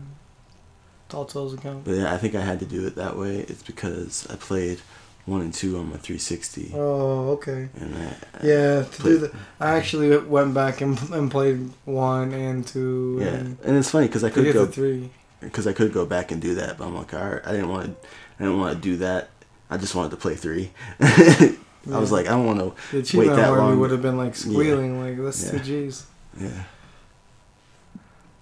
[1.09, 3.39] Telltale's account But yeah, I think I had to do it that way.
[3.41, 4.81] It's because I played
[5.25, 7.69] one and two on my 360, Oh, okay.
[7.81, 11.71] and I, I Yeah, to do played- the, I actually went back and, and played
[11.85, 13.27] one and two yeah.
[13.29, 15.11] and And it's funny because I could go three.
[15.41, 17.69] because I could go back and do that, but I'm like, all right, I didn't
[17.69, 18.09] want to,
[18.43, 19.31] I didn't want to do that.
[19.71, 20.71] I just wanted to play three.
[21.01, 23.79] I was like, I don't want to The wait that long.
[23.81, 25.51] would have been like squealing, like that's Yeah.
[25.53, 26.07] two G's.
[26.41, 26.63] Yeah.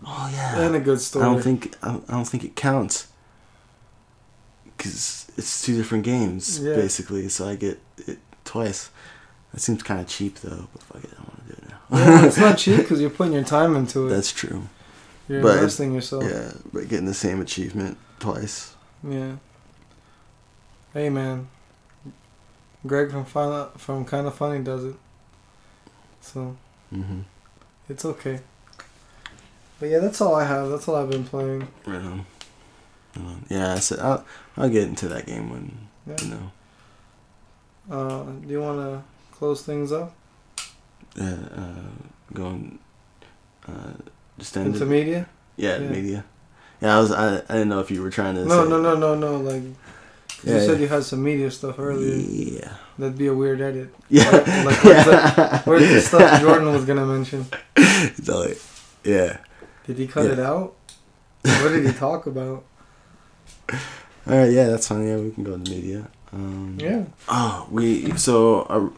[0.07, 0.61] Oh yeah.
[0.61, 1.25] And a good story.
[1.27, 3.09] I don't think I don't, I don't think it counts
[4.77, 6.75] because it's two different games Yeah.
[6.75, 7.29] basically.
[7.29, 8.91] So I get it twice.
[9.53, 10.69] That seems kind of cheap though.
[10.73, 11.99] But fuck it, I want to do it now.
[11.99, 14.11] yeah, it's not cheap because you're putting your time into it.
[14.11, 14.63] That's true.
[15.29, 16.25] you're but- investing yourself.
[16.25, 18.75] Yeah, but getting the same achievement twice.
[19.07, 19.37] Yeah.
[20.93, 21.49] Hey man,
[22.87, 24.97] Greg from Fin- from Kind of Funny does it,
[26.21, 26.57] so
[26.93, 27.21] Mm-hmm.
[27.89, 28.41] it's okay.
[29.79, 30.69] But yeah, that's all I have.
[30.71, 31.69] That's all I've been playing.
[31.87, 32.27] Right on.
[33.17, 33.45] Right on.
[33.49, 34.25] Yeah, I said I'll
[34.57, 36.17] I'll get into that game when Yeah.
[36.23, 36.51] you know.
[37.91, 39.03] Uh, do you want to
[39.37, 40.13] close things up
[41.19, 41.91] Uh, uh,
[42.35, 42.79] going.
[43.69, 43.93] Uh,
[44.39, 44.89] just end into it.
[44.89, 45.27] media?
[45.57, 45.89] Yeah, Yeah.
[45.89, 46.25] media.
[46.83, 47.13] Yeah, I was.
[47.13, 48.45] I, I didn't know if you were trying to.
[48.45, 49.37] No, say, no, no, no, no.
[49.37, 49.63] Like
[50.45, 50.83] Yeah, you said yeah.
[50.83, 52.15] you had some media stuff earlier.
[52.17, 52.73] Yeah.
[52.99, 53.95] That'd be a weird edit.
[54.09, 54.31] Yeah.
[54.31, 57.47] Like, where's the- Where's the stuff Jordan was gonna mention?
[58.23, 58.59] So, like,
[59.05, 59.39] yeah.
[59.87, 60.33] Did he cut Yeah.
[60.33, 60.75] it out?
[61.45, 62.65] What did he talk about?
[63.71, 64.51] All right.
[64.53, 65.07] Yeah, that's fine.
[65.07, 66.09] Yeah, we can go to media.
[66.33, 67.05] Um, Yeah.
[67.29, 68.11] Oh, we.
[68.17, 68.63] So.
[68.63, 68.89] Uh,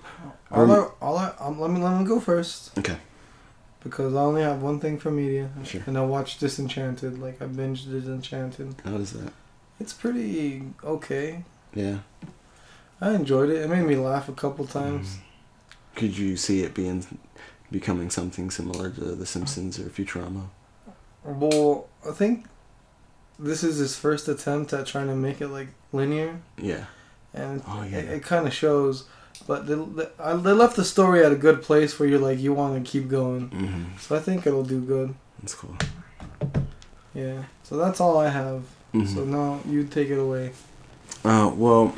[0.50, 2.76] All Um, I, all I, um, let me let me go first.
[2.78, 2.96] Okay.
[3.82, 5.82] Because I only have one thing for media, Sure.
[5.86, 7.18] and I watched Disenchanted.
[7.18, 8.74] Like I binged Disenchanted.
[8.84, 9.32] how is that?
[9.82, 11.42] It's pretty okay.
[11.74, 11.98] Yeah.
[13.00, 13.56] I enjoyed it.
[13.62, 15.16] It made me laugh a couple times.
[15.16, 15.20] Mm.
[15.96, 17.04] Could you see it being
[17.72, 20.44] becoming something similar to The Simpsons or Futurama?
[21.24, 22.46] Well, I think
[23.40, 26.84] this is his first attempt at trying to make it like linear, Yeah.
[27.34, 27.98] and Oh, yeah.
[27.98, 29.06] it, it kind of shows.
[29.48, 32.38] But they, they, I- they left the story at a good place where you're like
[32.38, 33.50] you want to keep going.
[33.50, 33.84] Mm-hmm.
[33.98, 35.12] So I think it'll do good.
[35.40, 35.76] That's cool.
[37.14, 37.42] Yeah.
[37.64, 38.62] So that's all I have.
[38.94, 39.14] Mhm.
[39.14, 40.52] So now you take it away.
[41.24, 41.94] Uh, well,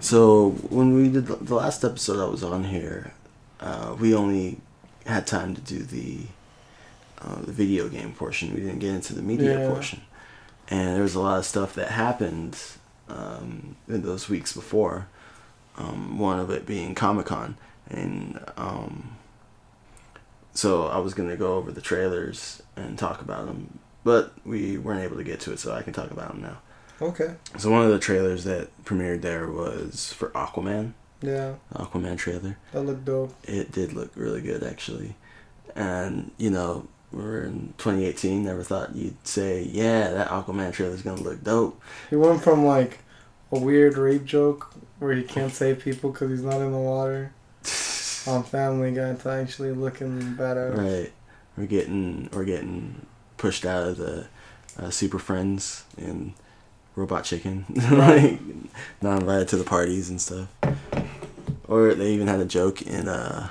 [0.00, 3.12] so when we did the, the last episode I was on here,
[3.60, 4.58] uh, we only
[5.06, 6.26] had time to do the
[7.20, 8.54] uh, the video game portion.
[8.54, 9.68] We didn't get into the media Yeah.
[9.68, 10.02] portion,
[10.68, 12.56] and there was a lot of stuff that happened
[13.08, 15.08] um, in those weeks before.
[15.76, 17.56] Um, one of it being Comic Con,
[17.88, 19.16] and um,
[20.54, 25.02] so I was gonna go over the trailers and talk about them, but we weren't
[25.02, 26.58] able to get to it, so I can talk about them now.
[27.00, 27.34] Okay.
[27.58, 32.58] So one of the trailers that premiered there was for Aquaman, Yeah, Aquaman trailer.
[32.72, 33.34] that looked dope.
[33.44, 35.14] It did look really good actually,
[35.76, 38.44] and you know we're in 2018.
[38.44, 41.80] Never thought you'd say, yeah, that Aquaman trailer is gonna look dope.
[42.10, 42.98] He went from like
[43.52, 47.32] a weird rape joke where he can't save people because he's not in the water
[48.26, 50.72] on Family Guy to actually looking better.
[50.72, 51.12] right,
[51.56, 53.06] we're getting we're getting
[53.38, 54.26] pushed out of the
[54.78, 56.34] uh, Super Friends and
[56.94, 58.40] Robot Chicken, like
[59.00, 60.48] not invited to the parties and stuff.
[61.66, 63.48] Or they even had a joke in uh,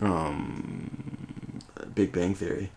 [0.00, 1.60] um,
[1.94, 2.70] Big Bang Theory,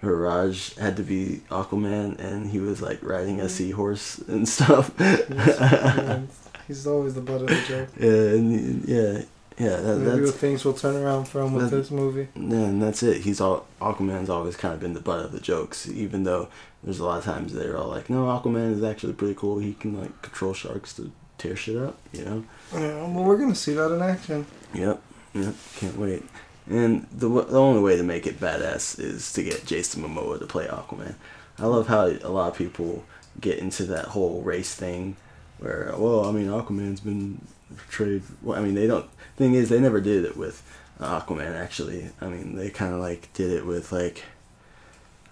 [0.00, 4.96] where Raj had to be Aquaman and he was like riding a seahorse and stuff.
[4.98, 7.88] He's, he's always the butt of the joke.
[7.98, 9.22] yeah, and, yeah,
[9.60, 9.76] yeah.
[9.76, 12.28] That, Maybe that's things will turn around for him with that- this movie.
[12.34, 13.22] and that's it.
[13.22, 16.48] He's all Aquaman's always kind of been the butt of the jokes, even though
[16.82, 19.58] there's a lot of times they're all like, "No, Aquaman is actually pretty cool.
[19.58, 22.44] He can like control sharks to tear shit up." You know.
[22.72, 24.46] Yeah, well, we're gonna see that in action.
[24.74, 25.00] Yep.
[25.34, 25.54] Yep.
[25.76, 26.24] Can't wait.
[26.68, 30.46] And the the only way to make it badass is to get Jason Momoa to
[30.46, 31.14] play Aquaman.
[31.58, 33.04] I love how a lot of people
[33.40, 35.16] get into that whole race thing,
[35.58, 37.40] where well, I mean, Aquaman's been
[37.76, 38.22] portrayed.
[38.42, 39.06] Well, I mean, they don't.
[39.36, 40.62] Thing is, they never did it with
[41.00, 41.54] uh, Aquaman.
[41.56, 44.24] Actually, I mean, they kind of like did it with like,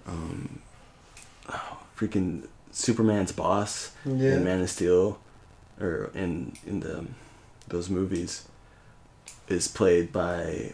[0.06, 0.60] um,
[1.48, 4.34] oh, freaking Superman's boss Yeah.
[4.36, 5.18] in Man of Steel,
[5.80, 7.06] or in in the
[7.68, 8.44] those movies,
[9.48, 10.72] is played by,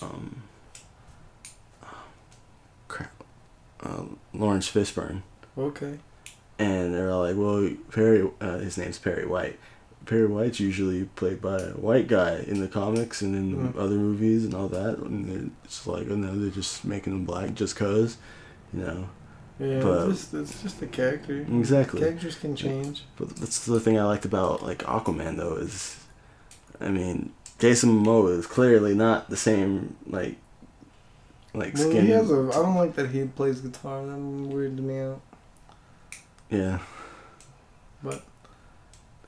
[0.00, 0.42] um,
[2.88, 3.12] crap,
[3.82, 5.22] uh, Laurence Fishburne,
[5.58, 5.98] Okay.
[6.58, 9.58] and they're all like, "Well, Perry, uh, his name's Perry White.
[10.06, 13.76] Perry White's usually played by a white guy in the comics and in Mhm.
[13.78, 17.24] other movies and all that, and they're- it's like, oh no, they're just making him
[17.24, 18.16] black just cause,
[18.72, 19.08] you know."
[19.60, 21.40] Yeah, But- it's, just, it's just a character.
[21.42, 22.00] Exactly.
[22.00, 23.04] Characters can change.
[23.16, 25.96] But that's the thing I liked about like Aquaman though is,
[26.80, 27.30] I mean,
[27.60, 30.36] Jason Momoa is clearly not the same like,
[31.54, 32.06] like Well, skin.
[32.06, 32.50] he has a.
[32.52, 34.04] I don't like that he plays guitar.
[34.04, 35.20] That weirded me out.
[36.50, 36.80] yeah,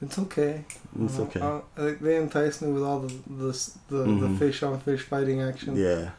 [0.03, 0.64] It's okay.
[1.05, 1.40] it's okay.
[1.40, 3.53] uh, they- they entice me with all the the
[3.88, 4.38] the, the Mhm.
[4.38, 5.74] fish on fish fighting action.
[5.76, 6.11] yeah,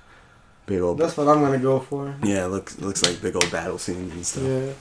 [0.66, 0.98] big old.
[0.98, 2.16] That's what I'm gonna go for.
[2.24, 4.44] Yeah, it looks looks like big old battle scenes and stuff.
[4.44, 4.74] Yeah.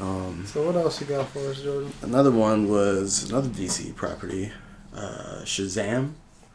[0.00, 1.92] Um, So what else you got for us, Jordan?
[2.02, 4.50] another one was another DC property,
[4.96, 6.12] uh, Shazam.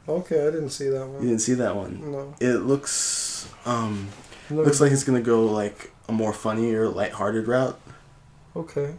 [0.08, 1.22] Okay, I didn't see that one.
[1.22, 2.12] You didn't see that one.
[2.12, 2.34] No.
[2.42, 4.10] It looks um
[4.50, 7.80] Never looks like it's gonna go like a more funnier, lighthearted route.
[8.56, 8.96] Okay.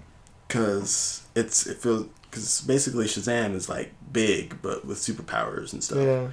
[0.49, 5.99] Cause it's it feels because basically Shazam is like big but with superpowers and stuff.
[5.99, 6.29] Yeah.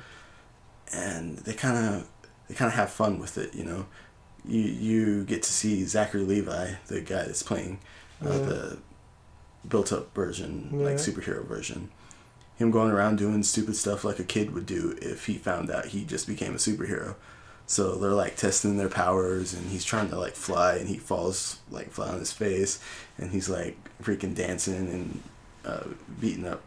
[0.94, 2.08] and they kind of
[2.48, 3.54] they kind of have fun with it.
[3.56, 3.86] You know,
[4.46, 7.80] you you get to see Zachary Levi, the guy that's playing
[8.26, 8.38] uh, Yeah.
[8.38, 8.78] the
[9.68, 10.86] built up version, Yeah.
[10.86, 11.90] like superhero version.
[12.56, 15.88] Him going around doing stupid stuff like a kid would do if he found out
[15.88, 17.16] he just became a superhero.
[17.70, 21.60] So they're like testing their powers, and he's trying to like fly, and he falls
[21.70, 22.80] like flat on his face,
[23.18, 25.22] and he's like freaking dancing and
[25.68, 25.84] uh,
[26.22, 26.62] beating up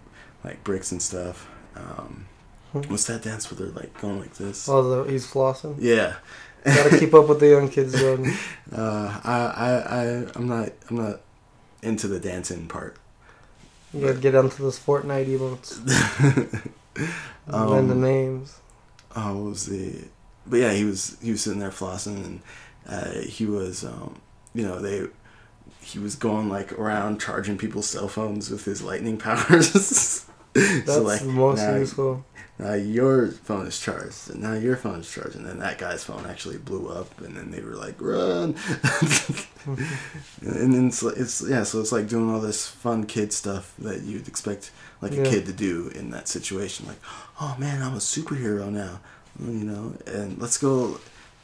[0.44, 1.48] like bricks and stuff.
[1.76, 2.26] Um,
[2.72, 2.82] Hmm.
[2.82, 4.68] what's that dance where they're like going like this?
[4.68, 5.74] Oh, the, he's flossing.
[5.80, 6.16] Yeah.
[6.64, 7.94] Gotta keep up with the young kids.
[8.72, 9.36] Uh, I,
[9.66, 11.20] I, I, I'm not, I'm not
[11.82, 12.96] into the dancing part.
[13.92, 15.80] You gotta get onto those Fortnite emotes.
[17.48, 18.58] and the Um, names.
[19.16, 20.04] Oh, what was the?
[20.46, 22.40] But yeah, he was he was sitting there flossing, and
[22.88, 24.20] uh, he was, um,
[24.54, 25.06] you know, they,
[25.82, 30.26] he was going like around charging people's cell phones with his lightning powers.
[30.52, 32.24] That's so like the most now, useful.
[32.58, 36.02] now your phone is charged, and now your phone is charged, and then that guy's
[36.02, 38.56] phone actually blew up, and then they were like, run.
[39.66, 44.02] and then it's, it's yeah, so it's like doing all this fun kid stuff that
[44.02, 46.86] you'd expect like a kid to do in that situation.
[46.88, 47.00] Like,
[47.40, 48.98] oh man, I'm a superhero now,
[49.38, 50.98] you know, and let's go.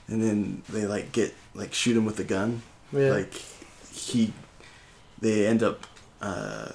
[0.08, 2.62] And then they like get like shoot him with a gun.
[2.92, 3.12] Yeah.
[3.12, 3.34] Like
[3.96, 4.32] he,
[5.20, 5.86] they end up
[6.20, 6.70] uh,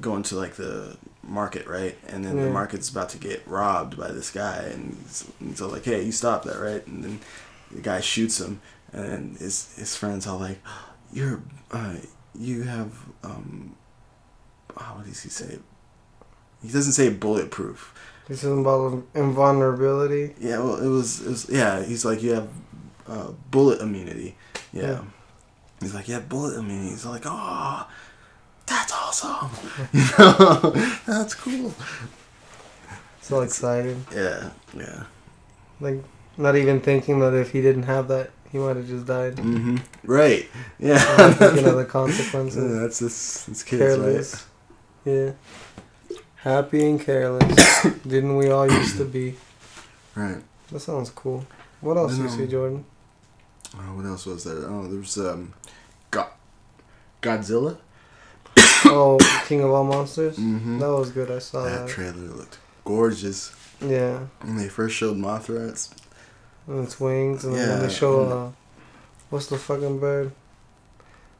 [0.00, 1.96] going to like the market, right?
[2.08, 2.44] And then Yeah.
[2.44, 4.96] the market's about to get robbed by this guy, and
[5.56, 6.86] so like, hey, you stop that, right?
[6.86, 7.20] And then
[7.70, 8.60] the guy shoots him,
[8.92, 10.60] and then his his friends all like,
[11.12, 11.96] you're, uh,
[12.38, 12.92] you have,
[13.22, 13.74] um,
[14.76, 15.58] oh, what does he say?
[16.62, 17.94] He doesn't say bulletproof.
[18.28, 20.34] This is about invulnerability.
[20.40, 21.82] Yeah, well, it was, it was yeah.
[21.84, 22.48] He's like, you have
[23.06, 24.36] uh, bullet immunity.
[24.72, 24.82] Yeah.
[24.82, 25.00] Yeah.
[25.84, 26.90] He's like, yeah, bullet immunity.
[26.90, 27.86] He's like, oh,
[28.66, 29.50] that's awesome.
[29.92, 30.70] you know,
[31.06, 31.72] that's cool.
[33.20, 33.96] So excited.
[34.14, 35.04] Yeah, yeah.
[35.80, 36.02] Like,
[36.36, 39.36] not even thinking that if he didn't have that, he might have just died.
[39.36, 39.76] Mm-hmm.
[40.04, 40.48] Right.
[40.78, 40.94] Yeah.
[41.18, 42.80] Not thinking of the Yeah, consequences.
[42.80, 43.48] that's this.
[43.48, 44.46] It's kids, Careless.
[45.04, 45.32] Yeah.
[46.36, 47.82] Happy and careless.
[48.06, 49.34] Didn't we all used to be?
[50.14, 50.34] right?
[50.34, 50.42] Right.
[50.70, 51.44] That sounds cool.
[51.80, 52.84] What else you see, Jordan?
[53.76, 54.68] Oh, what else was there?
[54.68, 55.52] Oh, there's um,
[56.14, 56.26] Go-
[57.22, 57.76] Godzilla.
[58.86, 60.36] Oh, King of All Monsters?
[60.36, 60.78] Mm-hmm.
[60.78, 61.30] That was good.
[61.30, 61.88] I saw that that.
[61.88, 63.54] trailer looked gorgeous.
[63.80, 64.20] Yeah.
[64.42, 65.90] When they first showed Mothra, it's
[66.68, 68.50] And its wings, and then they show uh,
[69.30, 70.32] what's the fucking bird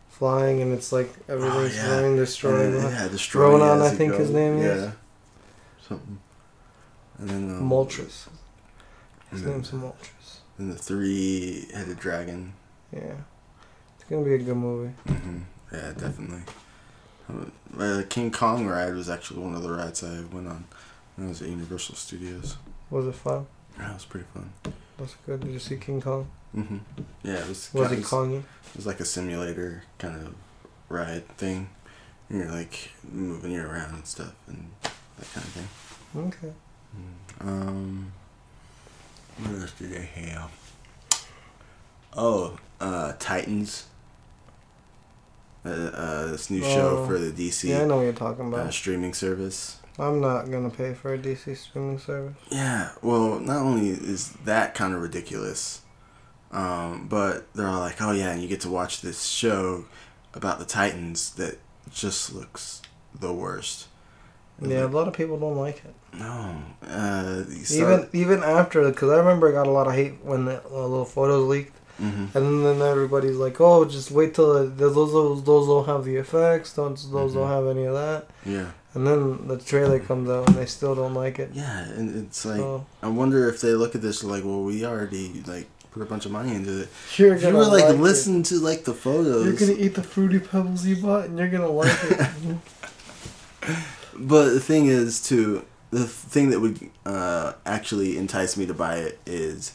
[0.08, 1.86] flying, and it's like everything's Oh, yeah.
[1.86, 2.74] flying, destroying.
[2.74, 4.64] yeah, yeah, destroying Ronan, I think his name yeah.
[4.64, 4.92] is.
[5.88, 6.18] Something.
[7.18, 8.28] And then um, Moltres.
[9.30, 10.38] His then- name's Moltres.
[10.58, 12.52] And the three-headed dragon.
[12.92, 13.14] Yeah.
[14.04, 14.92] It's gonna be a good movie.
[15.06, 15.38] hmm
[15.72, 16.42] Yeah, definitely.
[17.28, 20.66] Uh, The King Kong ride was actually one of the rides I went on
[21.16, 22.58] when I was at Universal Studios.
[22.90, 23.46] Was it fun?
[23.78, 24.52] Yeah, it was pretty fun.
[24.98, 25.40] That's good.
[25.40, 26.26] Did you see King Kong?
[26.52, 26.76] hmm
[27.22, 27.70] Yeah, it was.
[27.72, 28.40] Was it Kongy?
[28.40, 30.34] It was like a simulator kind of
[30.90, 31.70] ride thing.
[32.28, 35.68] And you're like moving you around and stuff and that kind of thing.
[36.16, 36.52] Okay.
[37.40, 38.12] Um,
[39.38, 40.50] what else did they have?
[42.16, 43.86] Oh, uh, Titans.
[45.64, 47.06] Uh, uh, this new show Oh.
[47.06, 49.78] for the DC Yeah, I know what you're talking uh, streaming service.
[49.98, 52.34] I'm not gonna pay for a DC streaming service.
[52.50, 55.80] Yeah, well, not only is that kind of ridiculous,
[56.52, 59.86] um, but they're all like, "Oh yeah," and you get to watch this show
[60.34, 61.58] about the Titans that
[61.90, 62.82] just looks
[63.18, 63.86] the worst.
[64.60, 65.94] Yeah, a lot of people don't like it.
[66.18, 66.56] No,
[66.88, 70.44] uh, you Even even after, because I remember I got a lot of hate when
[70.44, 72.34] the uh, little photos leaked, Mhm.
[72.34, 76.16] and then everybody's like, "Oh, just wait till the, those those those don't have the
[76.16, 77.34] effects, don't those Mhm.
[77.34, 80.94] don't have any of that." yeah, And then the trailer comes out and they still
[80.94, 81.50] don't like it.
[81.54, 84.84] yeah, and it's like so I wonder if they look at this like, well, we
[84.84, 86.88] already like put a bunch of money into it.
[87.16, 88.00] you're If you were like it.
[88.00, 91.48] listen to like the photos, You're gonna eat the fruity pebbles you bought, and you're
[91.48, 92.56] gonna like it.
[94.16, 98.96] But the thing is, too, the thing that would uh, actually entice me to buy
[98.98, 99.72] it is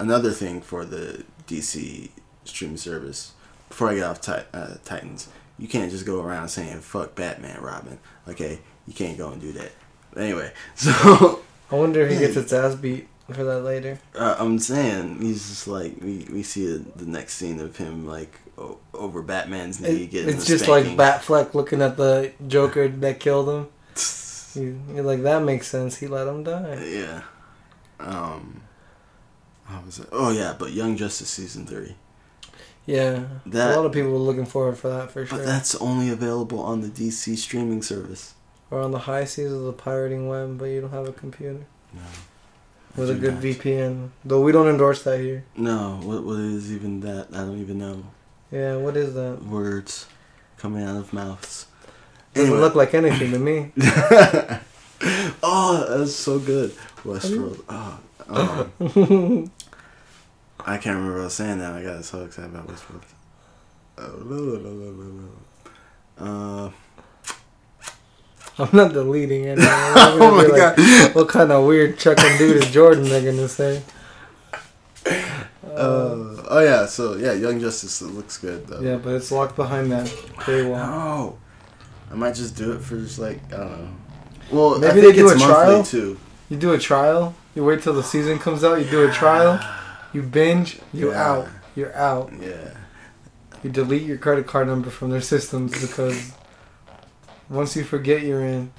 [0.00, 2.10] another thing for the DC
[2.44, 3.32] streaming service.
[3.68, 5.28] Before I get off tit- uh, Titans,
[5.58, 9.52] you can't just go around saying "fuck Batman, Robin." Okay, you can't go and do
[9.52, 9.72] that.
[10.12, 11.40] But anyway, so
[11.70, 13.98] I wonder if he gets his ass beat for that later.
[14.14, 18.06] Uh, I'm saying he's just like we we see a, the next scene of him
[18.06, 20.96] like o- over Batman's knee getting It- getting it's just spanking.
[20.96, 23.68] like Batfleck looking at the Joker that killed him.
[24.54, 25.98] You- You're like that makes sense.
[25.98, 26.82] He let him die.
[26.82, 27.20] Yeah.
[28.00, 28.62] Um.
[29.68, 30.08] How was it?
[30.12, 31.94] Oh yeah, but Young Justice season three.
[32.86, 35.36] Yeah, That- a lot of people were looking forward for that for sure.
[35.38, 38.34] But that's only available on the DC streaming service.
[38.70, 41.64] or on the high seas of the pirating web, but you don't have a computer
[41.94, 42.00] No.
[42.96, 43.42] with a good not.
[43.42, 44.10] VPN.
[44.24, 45.44] Though we don't endorse that here.
[45.56, 46.00] No.
[46.02, 47.28] What what is even that?
[47.32, 48.04] I don't even know.
[48.50, 49.42] Yeah, what is that?
[49.44, 50.06] Words
[50.56, 51.66] coming out of mouths.
[52.34, 52.60] Doesn't Anyway.
[52.64, 53.72] look like anything to me.
[55.42, 56.70] oh, that's so good.
[57.04, 57.60] Westworld.
[58.30, 59.50] Oh, um,
[60.66, 61.74] I can't remember what I was saying now.
[61.76, 63.02] I got so excited about Westworld.
[63.98, 65.28] No, no, no, no, no,
[66.18, 66.66] no.
[66.68, 66.70] Uh,
[68.62, 69.58] I'm not deleting it.
[69.60, 71.14] oh my god.
[71.14, 73.82] What kind of weird Chuck and Dude is Jordan they're gonna say?
[75.06, 78.80] Uh, oh yeah, so yeah, Young Justice looks good though.
[78.80, 80.76] yeah, but it's locked behind that paywall.
[80.80, 81.38] Oh,
[82.10, 83.88] I might just do it for just like I don't know.
[84.50, 85.82] Well, Maybe they do it's a trial?
[85.84, 86.18] too.
[86.48, 87.34] You do a trial.
[87.54, 88.78] You wait till the season comes out.
[88.78, 89.60] You do a trial.
[90.12, 90.78] You binge.
[90.92, 91.22] You Yeah.
[91.30, 91.48] out.
[91.76, 92.32] You're out.
[92.40, 92.74] Yeah.
[93.62, 96.32] You delete your credit card number from their systems because
[97.50, 98.70] once you forget you're in.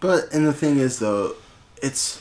[0.00, 1.34] But and the thing is though,
[1.82, 2.20] it's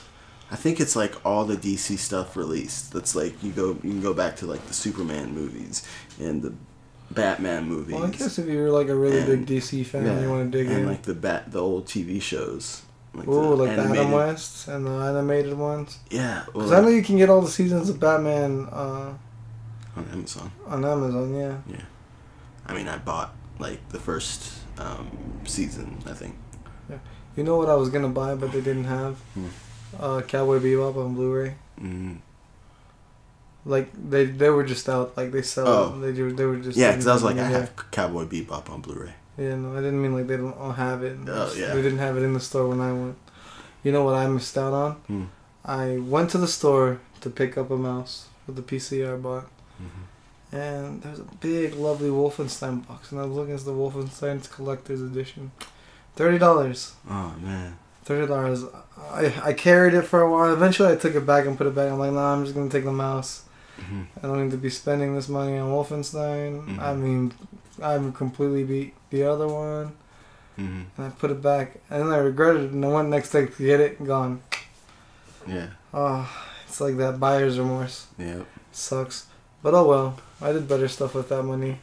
[0.52, 2.94] I think it's like all the DC stuff released.
[2.94, 5.84] That's like you go you can go back to like the Superman movies
[6.20, 6.54] and the
[7.10, 7.96] Batman movies.
[7.96, 10.52] Well, I guess if you're like a really And- big DC fan, yeah, you want
[10.52, 10.88] to dig and in.
[10.88, 12.84] like the bat the old TV shows.
[13.14, 16.00] Like Ooh, like the animated- Adam West and the animated ones.
[16.10, 19.14] Yeah, Because I know you can get all the seasons of Batman uh,
[19.98, 20.52] on Amazon.
[20.66, 21.36] on Amazon.
[21.36, 21.58] Yeah.
[21.68, 21.82] Yeah,
[22.66, 25.12] I mean, I bought like the first um,
[25.46, 25.98] season.
[26.06, 26.36] I think.
[26.90, 27.00] Yeah,
[27.36, 29.18] You know what I was gonna buy, but they didn't have.
[29.34, 29.48] Hmm.
[30.00, 31.56] Uh, Cowboy Bebop on Blu-ray.
[31.82, 32.20] Mm.
[33.66, 35.18] Like they they were just out.
[35.18, 35.68] Like they sell.
[35.68, 36.00] Oh.
[36.00, 36.78] They they were just.
[36.78, 39.14] Yeah, because I was like, I have Cowboy Bebop on Blu-ray.
[39.42, 41.18] Yeah, no, I didn't mean like they don't all have it.
[41.28, 41.74] Oh, yeah.
[41.74, 43.18] They didn't have it in the store when I went.
[43.84, 44.92] You know what I missed out on?
[45.08, 45.24] Hmm.
[45.66, 49.48] I went to the store to pick up a mouse with the PC I bought,
[49.82, 50.56] Mm-hmm.
[50.56, 55.02] and there's a big, lovely Wolfenstein box, and I was looking at the Wolfenstein's collector's
[55.02, 55.52] edition.
[56.16, 56.94] Thirty dollars.
[57.10, 57.78] Oh man.
[58.04, 58.64] Thirty dollars.
[59.12, 60.54] I I carried it for a while.
[60.54, 61.90] Eventually, I took it back and put it back.
[61.92, 63.44] I'm like, nah, I'm just gonna take the mouse.
[63.78, 66.52] hmm I don't need to be spending this money on Wolfenstein.
[66.68, 66.80] Mhm.
[66.80, 67.34] I mean,
[67.82, 69.94] I've completely beat the other one.
[70.56, 72.72] hmm And I put it back, and then I regretted it.
[72.72, 74.42] And I went next day to get it, and gone.
[75.48, 75.68] Yeah.
[75.94, 76.30] Oh,
[76.68, 78.08] it's like that buyer's remorse.
[78.18, 78.46] Yep.
[78.72, 79.28] Sucks.
[79.64, 80.20] But oh well.
[80.42, 81.80] I did better stuff with that money.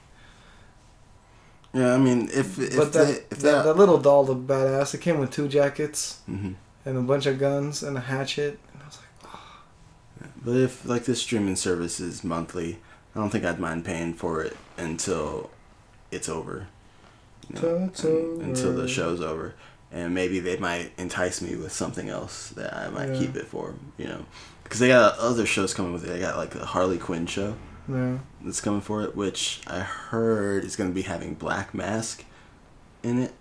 [1.73, 4.47] Yeah, I mean, if if but they, that, if that, that, that little doll looked
[4.47, 4.95] badass.
[4.95, 6.53] It came with two jackets hmm
[6.85, 8.59] and a bunch of guns and a hatchet.
[8.73, 10.29] And I was like, oh.
[10.45, 12.79] but if like this streaming service is monthly,
[13.15, 15.51] I don't think I'd mind paying for it until
[16.11, 16.67] it's over.
[17.49, 19.55] You it's and- Until the show's over,
[19.91, 23.19] and maybe they might entice me with something else that I might Yeah.
[23.19, 23.75] keep it for.
[23.97, 24.25] You know,
[24.65, 26.09] because they got other shows coming with it.
[26.09, 27.55] They got like the Harley Quinn show
[27.87, 28.21] no.
[28.43, 32.25] that's coming for it, which I heard is going to be having Black Mask
[33.03, 33.33] in it.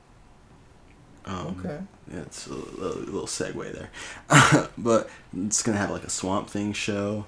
[1.26, 1.80] Um, Okay.
[2.10, 4.70] Yeah, it's a little, little segue there.
[4.78, 7.26] but it's going to have like a Swamp Thing show.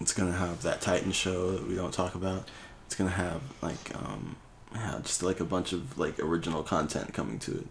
[0.00, 2.48] It's going to have that Titan show that we don't talk about.
[2.88, 4.36] It's to have like, um,
[4.74, 7.66] yeah, just like a bunch of like original content coming to it.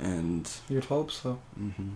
[0.00, 1.38] And You'd hope so.
[1.60, 1.90] Mm-hmm.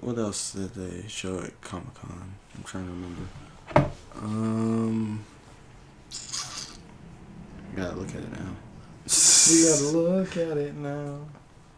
[0.00, 2.34] what else did they show at Comic Con?
[2.56, 3.22] I'm trying to remember.
[4.16, 5.24] Um,
[7.76, 8.56] gotta look at it now.
[9.48, 11.20] We gotta look at it now.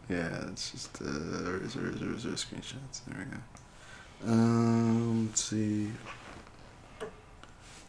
[0.09, 3.05] Yeah, it's just uh, where's, where's, where's, where's screenshots?
[3.05, 4.33] There we go.
[4.33, 5.89] Um, let's see.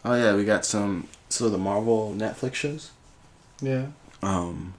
[0.04, 1.08] Oh yeah, we got some.
[1.28, 2.90] So the Marvel Netflix shows.
[3.60, 3.86] Yeah.
[4.22, 4.74] Um,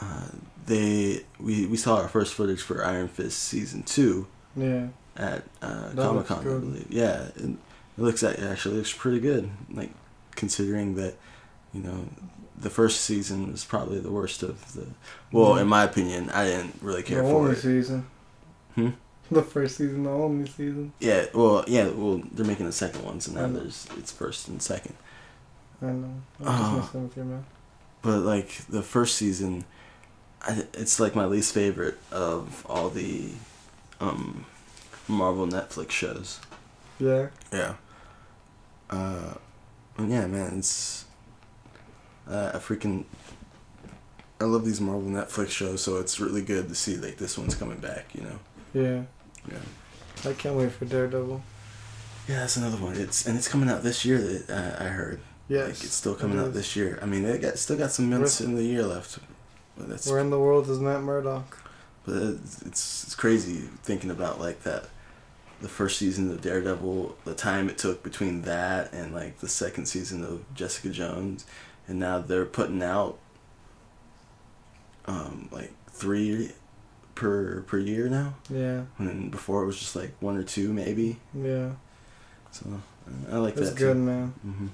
[0.00, 0.28] uh,
[0.66, 4.26] they we we saw our first footage for Iron Fist season two
[4.56, 4.88] Yeah.
[5.16, 6.86] at uh, Comic Con, I believe.
[6.90, 7.56] Yeah, it, it
[7.96, 9.50] looks it actually looks pretty good.
[9.72, 9.90] Like
[10.36, 11.14] considering that,
[11.72, 12.08] you know,
[12.56, 14.86] the first season was probably the worst of the.
[15.32, 15.62] Well, Mhm.
[15.62, 17.56] in my opinion, I didn't really care the for it.
[17.58, 18.06] season.
[18.74, 18.90] Hmm?
[19.30, 20.92] The first season, the only season.
[21.00, 24.62] Yeah, well, yeah, well, they're making the second one, so now there's it's first and
[24.62, 24.94] second.
[25.82, 26.22] I know.
[26.40, 27.44] I'm just messing with your man.
[28.00, 29.64] But like the first season,
[30.40, 33.30] I, it's like my least favorite of all the
[34.00, 34.46] um,
[35.06, 36.40] Marvel Netflix shows.
[36.98, 37.28] Yeah.
[37.52, 37.74] Yeah.
[38.88, 39.34] Uh,
[39.98, 41.04] yeah, man, it's
[42.28, 43.04] uh, I freaking
[44.40, 47.54] I love these Marvel Netflix shows, so it's really good to see like this one's
[47.54, 48.14] coming back.
[48.14, 48.38] You know.
[48.72, 49.02] Yeah.
[50.24, 50.30] Yeah.
[50.30, 51.42] I can't wait for Daredevil.
[52.28, 52.94] Yeah, that's another one.
[52.96, 54.18] It's and it's coming out this year.
[54.18, 55.20] That uh, I heard.
[55.48, 55.66] Yes.
[55.66, 56.98] Like, it's still coming it out this year.
[57.00, 59.18] I mean, they got still got some months in the year left.
[59.78, 61.64] But that's Where in the world is Matt Murdock?
[62.04, 64.88] but it's, it's it's crazy thinking about like that.
[65.60, 69.86] The first season of Daredevil, the time it took between that and like the second
[69.86, 71.46] season of Jessica Jones,
[71.88, 73.18] and now they're putting out
[75.06, 76.52] um like three
[77.18, 78.34] per per year now.
[78.48, 78.82] Yeah.
[78.98, 81.18] And before it was just like one or two maybe.
[81.34, 81.70] Yeah.
[82.52, 82.66] So
[83.30, 83.62] I like that.
[83.62, 83.98] It's that good, too.
[83.98, 84.26] man.
[84.42, 84.66] hmm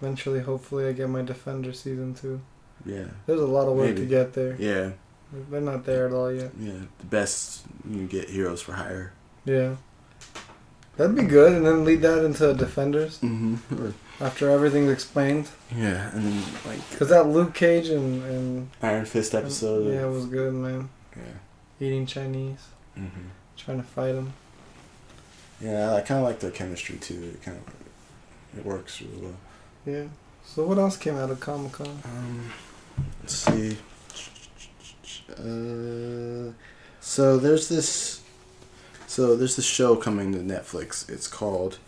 [0.00, 2.40] Eventually, hopefully, I get my Defender season two.
[2.86, 3.06] Yeah.
[3.26, 4.02] There's a lot of work Maybe.
[4.02, 4.54] to get there.
[4.58, 4.90] Yeah.
[5.50, 6.52] They're not there at all yet.
[6.58, 6.82] Yeah.
[7.00, 9.12] The best you can get heroes for hire.
[9.44, 9.74] Yeah.
[10.96, 13.90] That'd be good, and then lead that into Defenders Mm-hmm.
[14.24, 15.48] after everything's explained.
[15.76, 19.92] Yeah, and then like Cause that Luke Cage and and Iron Fist episode.
[19.92, 20.88] yeah, it was good, man.
[21.16, 21.22] Yeah.
[21.80, 22.58] Eating Chinese,
[22.98, 23.28] Mm-hmm.
[23.56, 24.32] trying to fight them.
[25.60, 27.32] Yeah, I kind of like the chemistry too.
[27.34, 29.36] It kind of it works really well.
[29.86, 30.04] Yeah.
[30.44, 32.00] So what else came out of Comic Con?
[32.04, 32.52] Um,
[33.20, 33.76] let's see.
[35.30, 36.52] Uh,
[37.00, 38.22] so there's this.
[39.06, 41.08] So there's this show coming to Netflix.
[41.08, 41.78] It's called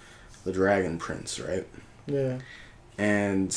[0.45, 1.67] The Dragon Prince, right?
[2.07, 2.39] Yeah.
[2.99, 3.57] and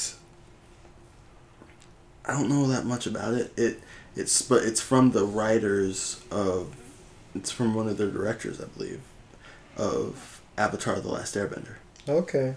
[2.26, 3.52] I don't know that much about it.
[3.58, 3.80] It
[4.16, 6.76] it's but it's from the writers of
[7.36, 9.02] it's from one of their directors, I believe,
[9.78, 11.76] of Avatar: The Last Airbender.
[12.08, 12.56] Okay.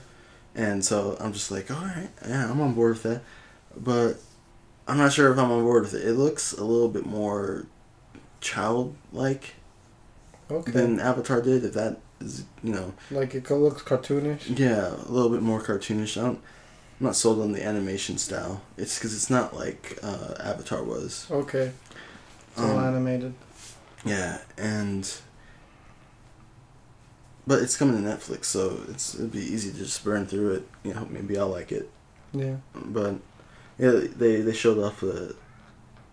[0.55, 3.23] And so I'm just like, all right, yeah, I'm on board with that,
[3.77, 4.15] but
[4.89, 6.07] I'm not sure if I'm on board with it.
[6.07, 7.67] It looks a little bit more
[8.41, 9.55] childlike
[10.51, 10.71] Okay.
[10.71, 11.65] than Avatar did.
[11.65, 14.59] If that is, you know, like it looks cartoonish.
[14.59, 16.17] Yeah, a little bit more cartoonish.
[16.21, 16.41] I don't,
[16.99, 18.63] I'm not sold on the animation style.
[18.79, 21.27] It's because it's not like uh, Avatar was.
[21.31, 21.73] Okay.
[22.53, 23.35] It's all Um, animated.
[24.05, 25.13] Yeah, and
[27.47, 30.69] but it's coming to Netflix, so it's it'd be easy to just burn through it.
[30.85, 31.91] You know, maybe I'll like it.
[32.33, 32.57] Yeah.
[32.75, 33.17] But
[33.79, 35.35] yeah, they they showed off a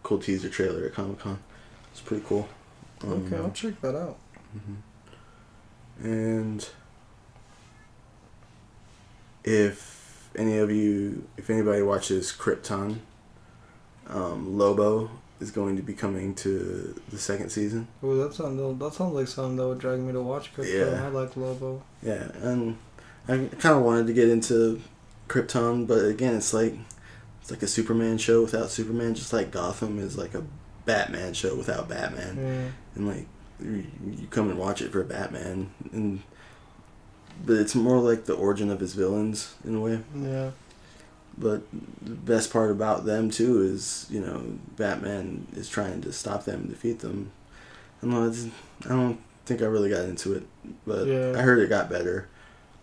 [0.03, 1.39] cool teaser trailer at Comic Con.
[1.91, 2.49] It's pretty cool.
[3.03, 4.17] Um, Okay, I'll check that out.
[4.57, 4.77] Mhm.
[6.03, 6.67] And
[9.43, 9.92] if
[10.35, 12.99] any of you, if anybody watches Krypton,
[14.07, 15.09] um, Lobo
[15.39, 17.87] is going to be coming to the second season.
[18.01, 20.53] Oh, that sounds that sounds like something that would drag me to watch.
[20.55, 20.91] Krypton.
[20.93, 21.05] Yeah.
[21.05, 21.83] I like Lobo.
[22.01, 22.77] Yeah, and
[23.27, 24.81] I kind of wanted to get into
[25.27, 26.75] Krypton, but again, it's like
[27.41, 30.43] it's like a Superman show without Superman, just like Gotham is like a
[30.85, 32.37] Batman show without Batman.
[32.37, 32.71] Yeah.
[32.95, 33.27] and like
[33.61, 36.21] you you come and watch it for Batman, and
[37.45, 39.99] but it's more like the origin of his villains in a way.
[40.15, 40.51] Yeah.
[41.37, 41.63] But
[42.01, 44.43] the best part about them too is you know
[44.77, 47.31] Batman is trying to stop them and defeat them.
[48.01, 48.27] I don't know.
[48.29, 48.45] It's,
[48.85, 50.43] I don't think I really got into it,
[50.85, 51.33] but Yeah.
[51.35, 52.27] I heard it got better.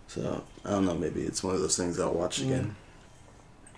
[0.07, 0.95] So I don't know.
[0.95, 2.75] Maybe it's one of those things I'll watch again.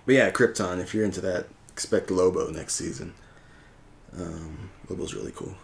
[0.06, 0.80] But yeah, Krypton.
[0.80, 3.14] If you're into that, expect Lobo next season.
[4.18, 5.54] Um, Lobo's really cool.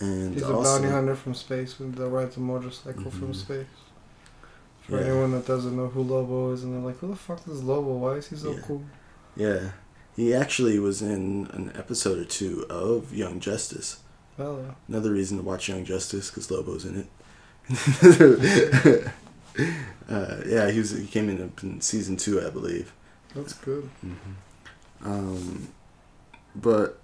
[0.00, 3.36] And He's a bounty hunter from space with that rides a motorcycle from Mhm.
[3.36, 3.66] space.
[4.86, 5.06] For Yeah.
[5.06, 7.94] anyone that doesn't know who Lobo is, and they're like, "Who the fuck is Lobo?
[7.96, 8.60] Why is he so Yeah.
[8.66, 8.82] cool?"
[9.34, 9.70] Yeah,
[10.14, 13.98] he actually was in an episode or two of Young Justice.
[14.36, 14.74] Hell yeah.
[14.86, 17.08] Another reason to watch Young Justice because Lobo's in it.
[20.08, 20.90] uh, yeah, he was.
[20.90, 22.92] He came in in season two, I believe.
[23.34, 23.88] That's good.
[24.04, 25.06] Mm-hmm.
[25.10, 25.68] Um,
[26.54, 27.00] but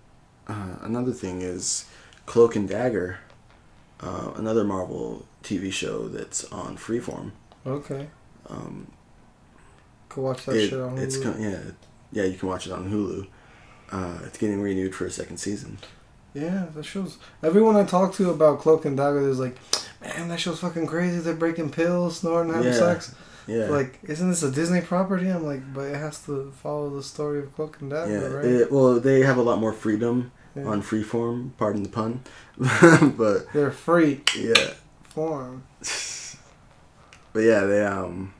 [0.46, 1.84] uh, another thing is
[2.26, 3.18] Cloak and Dagger,
[4.00, 7.32] uh, another Marvel TV show that's on Freeform.
[7.66, 8.08] Okay.
[8.48, 8.88] Um,
[10.08, 11.22] Could watch that it- shit on it's Hulu.
[11.34, 11.58] co- yeah,
[12.12, 12.24] yeah.
[12.24, 13.26] You can watch it on Hulu.
[13.90, 15.78] Uh, it's getting renewed for a second season.
[16.34, 17.18] Yeah, that show's.
[17.42, 19.56] Everyone I talk to about Cloak and Dagger is like,
[20.00, 21.18] man, that show's fucking crazy.
[21.18, 22.78] They're breaking pills, snorting, having Yeah.
[22.78, 23.14] sex.
[23.46, 25.28] Yeah, Like, isn't this a Disney property?
[25.28, 28.26] I'm like, but it has to follow the story of Cloak and Dagger, yeah.
[28.36, 28.44] right?
[28.44, 30.64] It, well, they have a lot more freedom Yeah.
[30.64, 31.50] on Freeform.
[31.56, 32.20] Pardon the pun,
[33.16, 34.74] but They're free yeah,
[35.04, 35.64] form.
[37.32, 38.34] but yeah, they um,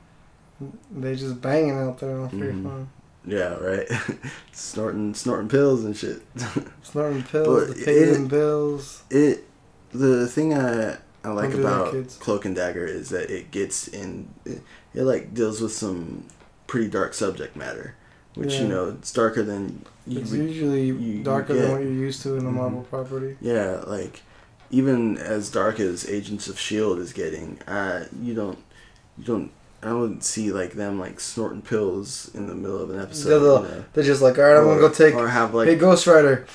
[0.91, 2.63] They just banging out there on free Mhm.
[2.63, 2.89] form.
[3.25, 3.87] yeah, right,
[4.51, 6.21] snorting snorting pills and shit.
[6.83, 9.03] Snorting pills, But the it- bills.
[9.09, 9.45] It
[9.91, 12.17] the thing I I like Don't about kids.
[12.17, 14.61] Cloak and Dagger is that it gets in it,
[14.93, 16.25] it like deals with some
[16.67, 17.95] pretty dark subject matter,
[18.35, 21.71] which you know it's darker than you It's would- usually you- you darker get- than
[21.71, 22.53] what you're used to in a Mhm.
[22.53, 23.37] Marvel property.
[23.41, 24.21] yeah like
[24.71, 28.57] even as dark as Agents of Shield is getting, uh you don't
[29.17, 29.51] you don't
[29.83, 33.29] I wouldn't see like them like snorting pills in the middle of an episode.
[33.29, 33.85] They're the- you know?
[33.93, 35.13] They're just like, all right, I'm gonna go take.
[35.15, 36.45] or have like hey, Ghost Rider,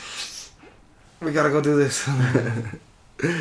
[1.21, 2.07] we gotta go do this.
[3.23, 3.35] you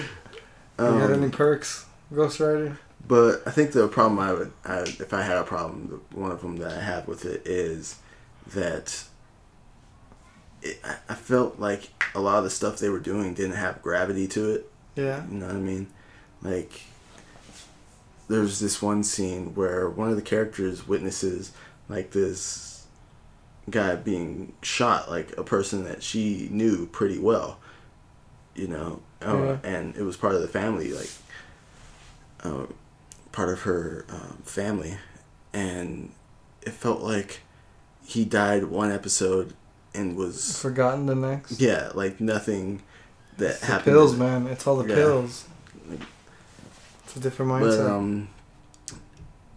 [0.78, 2.78] got any perks, Ghost Rider?
[3.08, 6.32] But I think the problem I would, I, if I had a problem, the- one
[6.32, 7.96] of them that I have with it is
[8.54, 9.04] that
[10.62, 10.80] it,
[11.10, 14.52] I, felt like a lot of the stuff they were doing didn't have gravity to
[14.52, 14.72] it.
[14.96, 15.24] Yeah.
[15.30, 15.88] You know what I mean?
[16.42, 16.82] Like,
[18.28, 21.52] there's this one scene where one of the characters witnesses
[21.90, 22.86] like this
[23.70, 27.60] guy being shot, like a person that she knew pretty well.
[28.56, 29.58] You know, uh, Yeah.
[29.64, 31.12] and it was part of the family, like,
[32.44, 32.66] uh,
[33.32, 34.98] part of her um, family,
[35.54, 36.12] and
[36.64, 37.42] it felt like
[38.08, 39.54] he died one episode
[39.94, 41.60] and was Forgotten the next.
[41.60, 42.82] yeah, like nothing
[43.38, 43.86] that It's the happened.
[43.94, 44.48] pills, man.
[44.48, 44.96] It's all the Yeah.
[44.96, 45.46] pills.
[47.06, 47.90] It's a different But mindset.
[47.90, 48.30] um,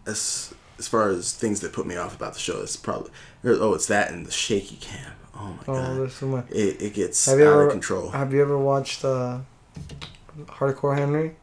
[0.07, 3.11] as as far as things that put me off about the show, it's probably
[3.45, 5.13] oh, it's that and the shaky cam.
[5.35, 6.51] Oh my oh, god, there's so much.
[6.51, 8.11] it it gets Have out ever- of control.
[8.11, 9.39] Have you ever watched uh,
[10.47, 11.37] Hardcore Henry?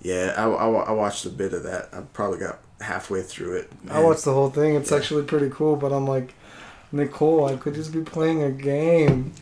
[0.00, 1.88] yeah, I, I, I watched a bit of that.
[1.92, 3.72] I probably got halfway through it.
[3.90, 4.74] I watched the whole thing.
[4.74, 4.98] It's Yeah.
[4.98, 6.34] actually pretty cool, but I'm like,
[6.92, 9.32] Nicole, I could just be playing a game.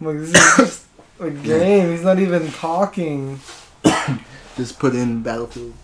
[0.00, 0.84] I'm like, this is just
[1.20, 1.90] a game.
[1.90, 3.40] He's not even talking,
[4.56, 5.74] just put in Battlefield,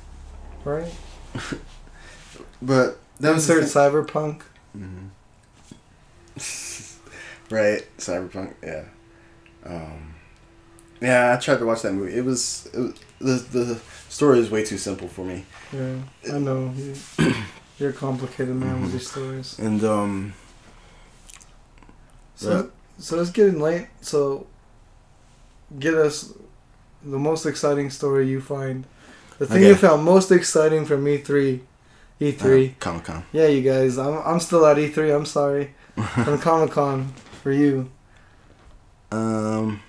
[0.64, 0.90] right?
[2.62, 4.40] but that was Insert thing- cyberpunk.
[4.76, 5.10] Mhm.
[7.50, 8.54] right, Cyberpunk.
[8.62, 8.84] Yeah.
[9.64, 10.14] Um,
[11.00, 12.14] yeah, I tried to watch that movie.
[12.14, 12.78] It was, it
[13.20, 15.44] was the the story is way too simple for me.
[15.72, 15.96] Yeah,
[16.34, 16.72] I know.
[16.76, 16.94] You,
[17.78, 19.58] you're a complicated man with your stories.
[19.58, 20.34] And um,
[22.34, 23.86] So, so it's getting late.
[24.00, 24.46] So,
[25.78, 26.32] get us
[27.04, 28.84] the most exciting story you find.
[29.38, 31.60] The thing you found most exciting from E E3.
[32.20, 32.78] E3.
[32.78, 33.24] Comic Con.
[33.32, 33.96] Yeah, you guys.
[33.96, 35.14] I'm, I'm still at E3.
[35.16, 35.74] I'm sorry.
[35.96, 37.12] From Comic Con
[37.42, 37.90] for you.
[39.10, 39.82] Um.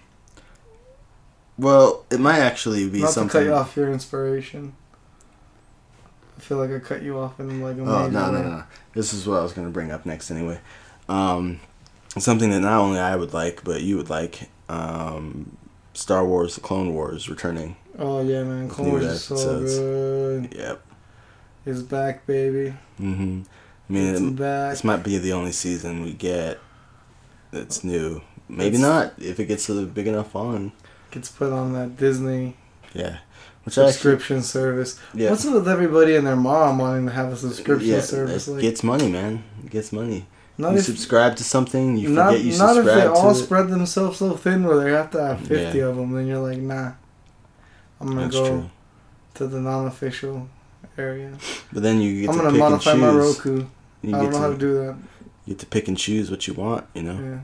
[1.58, 3.30] Well, it might actually be Not to something.
[3.42, 4.74] cut you off your inspiration.
[6.42, 8.46] I feel like I cut you off in like a Oh major no no way.
[8.46, 8.64] no!
[8.94, 10.60] This is what I was gonna bring up next anyway.
[11.08, 11.60] Um,
[12.18, 14.50] something that not only I would like, but you would like.
[14.68, 15.56] Um,
[15.94, 17.76] Star Wars: The Clone Wars returning.
[18.00, 18.70] Oh yeah, man.
[18.70, 19.78] Clone Wars is so episodes.
[19.78, 20.54] good.
[20.58, 20.82] Yep.
[21.68, 22.74] It's back, baby.
[23.00, 23.42] Mm-hmm.
[23.90, 26.58] I mean, it- this might be the only season we get
[27.52, 28.22] that's new.
[28.50, 30.72] Maybe It's- not if it gets a big enough on.
[31.12, 32.56] Gets put on that Disney
[32.94, 33.18] Yeah.
[33.64, 35.00] Which I actually, subscription service.
[35.14, 35.30] yeah.
[35.30, 38.48] What's with everybody and their mom wanting to have a subscription yeah, service?
[38.48, 39.44] It Like, gets money, man.
[39.64, 40.26] It gets money.
[40.58, 43.36] not you if subscribe to something, you not, forget you not if they all it.
[43.36, 45.86] spread themselves so thin where they have to have fifty Yeah.
[45.86, 46.12] of them.
[46.12, 46.94] Then you're like, nah.
[48.00, 48.70] I'm gonna go true.
[49.36, 50.50] to the non-official
[50.98, 51.32] area.
[51.72, 53.66] But then you get I'm to gonna pick and modify my Roku.
[54.02, 54.96] You I get don't know to, how to do that.
[55.46, 57.14] you get to pick and choose what you want, you know.
[57.22, 57.40] Yeah.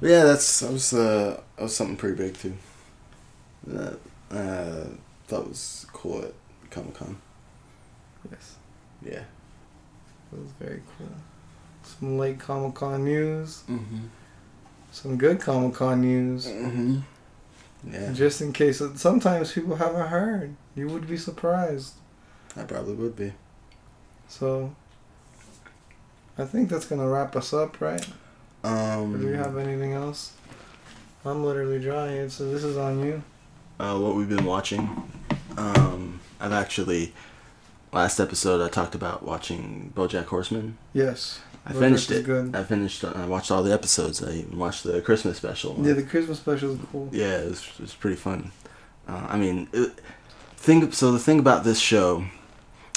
[0.00, 2.52] But yeah, that's that was uh that was something pretty big too.
[3.66, 3.98] That
[4.30, 4.84] uh
[5.32, 6.34] thought was cool at
[6.70, 7.16] Comic Con.
[8.30, 8.56] Yes.
[9.02, 9.24] Yeah.
[10.32, 11.08] It was very cool.
[11.82, 13.62] Some late Comic Con news.
[13.68, 14.00] Mm-hmm.
[14.90, 16.46] Some good Comic Con news.
[16.46, 16.98] Mm-hmm.
[17.90, 18.12] Yeah.
[18.12, 20.54] Just in case, sometimes people haven't heard.
[20.74, 21.94] You would be surprised.
[22.56, 23.32] I probably would be.
[24.28, 24.74] So,
[26.38, 28.06] I think that's gonna wrap us up, right?
[28.62, 30.32] Um Or do you have anything else?
[31.24, 33.22] I'm literally dry, so this is on you.
[33.82, 34.82] Uh, what we've been watching.
[35.56, 37.12] Um I've actually
[37.92, 40.78] last episode I talked about watching BoJack Horseman.
[40.92, 41.40] Yes.
[41.64, 42.24] I BoJack finished it.
[42.24, 42.56] good.
[42.56, 43.04] I finished.
[43.04, 44.22] I watched all the episodes.
[44.22, 45.76] I even watched the Christmas special.
[45.80, 47.08] Yeah, the Christmas special is cool.
[47.12, 48.50] Yeah, it was, it was pretty fun.
[49.06, 49.92] Uh, I mean, it,
[50.56, 50.90] thing.
[50.92, 52.24] So the thing about this show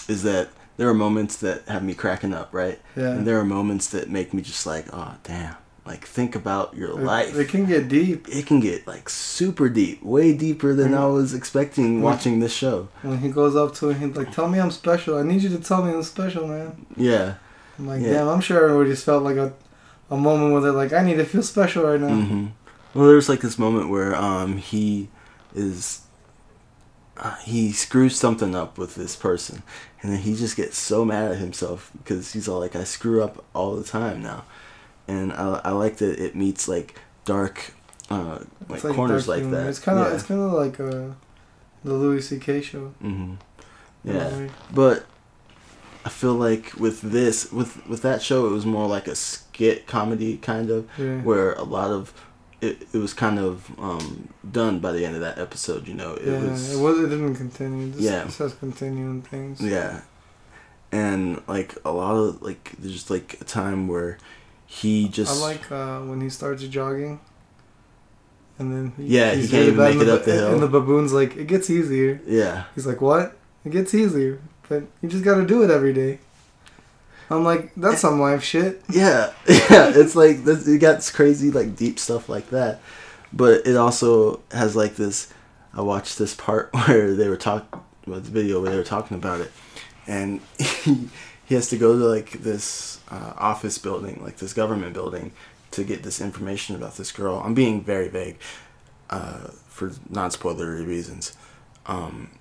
[0.07, 2.79] is that there are moments that have me cracking up, right?
[2.95, 3.11] Yeah.
[3.11, 5.55] And there are moments that make me just like, oh damn!
[5.85, 7.35] Like think about your It- life.
[7.37, 10.97] It can get deep it can get like super deep, way deeper than Mhm.
[10.97, 12.87] I was expecting watching this show.
[13.03, 15.17] when he goes up to him, He's like, "Tell me I'm special.
[15.17, 17.35] I need you to tell me I'm special, man." Yeah.
[17.77, 18.13] I'm like, Yeah.
[18.13, 19.53] "Damn, I'm sure everybody just felt like a,
[20.09, 22.45] a moment where they're like, I need to feel special right now." hmm
[22.95, 25.09] Well, there's like this moment where um he
[25.53, 25.99] is
[27.17, 29.63] uh, he screws something up with this person,
[30.01, 33.23] and then he just gets so mad at himself because he's all like, "I screw
[33.23, 34.43] up all the time now,"
[35.07, 37.73] and I I like that it meets like dark
[38.09, 39.57] uh like, It's corners dark like humor.
[39.63, 39.69] that.
[39.69, 40.13] It's kind of yeah.
[40.13, 41.13] it's kind of like uh,
[41.83, 42.61] the Louis C.K.
[42.61, 42.87] show.
[43.01, 43.35] hmm
[44.03, 44.47] Yeah.
[44.73, 45.05] But
[46.03, 49.87] I feel like with this, with with that show, it was more like a skit
[49.87, 51.21] comedy kind of, Yeah.
[51.21, 52.13] where a lot of
[52.61, 55.87] it, it was kind of um, done by the end of that episode.
[55.87, 56.99] You know, it yeah, was it was.
[56.99, 57.91] It didn't continue.
[57.91, 58.23] This, Yeah.
[58.23, 59.61] this has continuing things.
[59.61, 60.01] yeah,
[60.91, 64.17] and like a lot of like there's like a time where
[64.65, 67.19] he just I like uh, when he starts jogging.
[68.59, 70.53] and then he, Yeah, he can't even make it the, up the hill.
[70.53, 72.19] And the baboon's like, it gets easier.
[72.25, 72.65] Yeah.
[72.73, 73.37] He's like, what?
[73.63, 76.19] It gets easier, but you just got to do it every day.
[77.29, 78.83] I'm like, that's some life shit.
[78.89, 79.91] Yeah, yeah.
[79.95, 82.81] It's like this, it got crazy, like deep stuff like that,
[83.33, 85.33] but it also has like this.
[85.73, 89.17] I watched this part where they were talking, well, the video where they were talking
[89.17, 89.51] about it,
[90.05, 91.09] and he,
[91.45, 95.31] he has to go to like this uh, office building, like this government building,
[95.71, 97.41] to get this information about this girl.
[97.43, 98.37] I'm being very vague,
[99.09, 101.35] uh, for non-spoilery reasons,
[101.85, 102.31] um,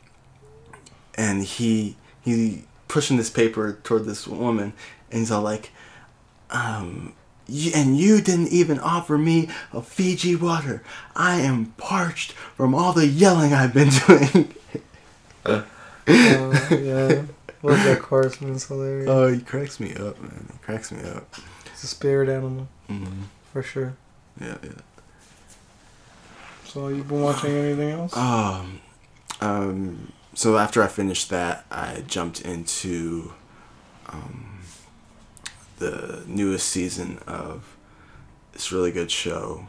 [1.16, 4.72] and he he pushing this paper toward this woman,
[5.10, 5.70] and he's all like,
[6.50, 7.12] um,
[7.74, 10.82] and you didn't even offer me a Fiji water.
[11.14, 14.54] I am parched from all the yelling I've been doing.
[15.44, 15.62] Uh,
[16.06, 17.22] yeah.
[17.64, 18.54] Love that Carson.
[18.54, 19.08] It's hilarious.
[19.08, 20.48] oh, he cracks me up, man.
[20.52, 21.34] He cracks me up.
[21.66, 23.22] it's a spirit animal, hmm
[23.52, 23.94] for sure.
[24.40, 24.70] Yeah, yeah.
[26.66, 28.16] So, you've been watching anything else?
[28.16, 28.80] Um,
[29.40, 33.32] um, so after I finished that, I jumped into
[34.08, 34.58] um,
[35.78, 37.76] the newest season of
[38.52, 39.68] this really good show,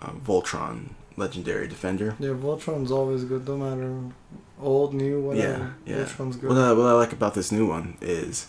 [0.00, 2.14] uh, Voltron, Legendary Defender.
[2.20, 4.14] yeah, Voltron's always good, no matter
[4.60, 5.74] old, new, whatever.
[5.86, 6.04] Yeah, yeah.
[6.04, 6.48] Voltron's good.
[6.50, 8.46] What I, what I like about this new one is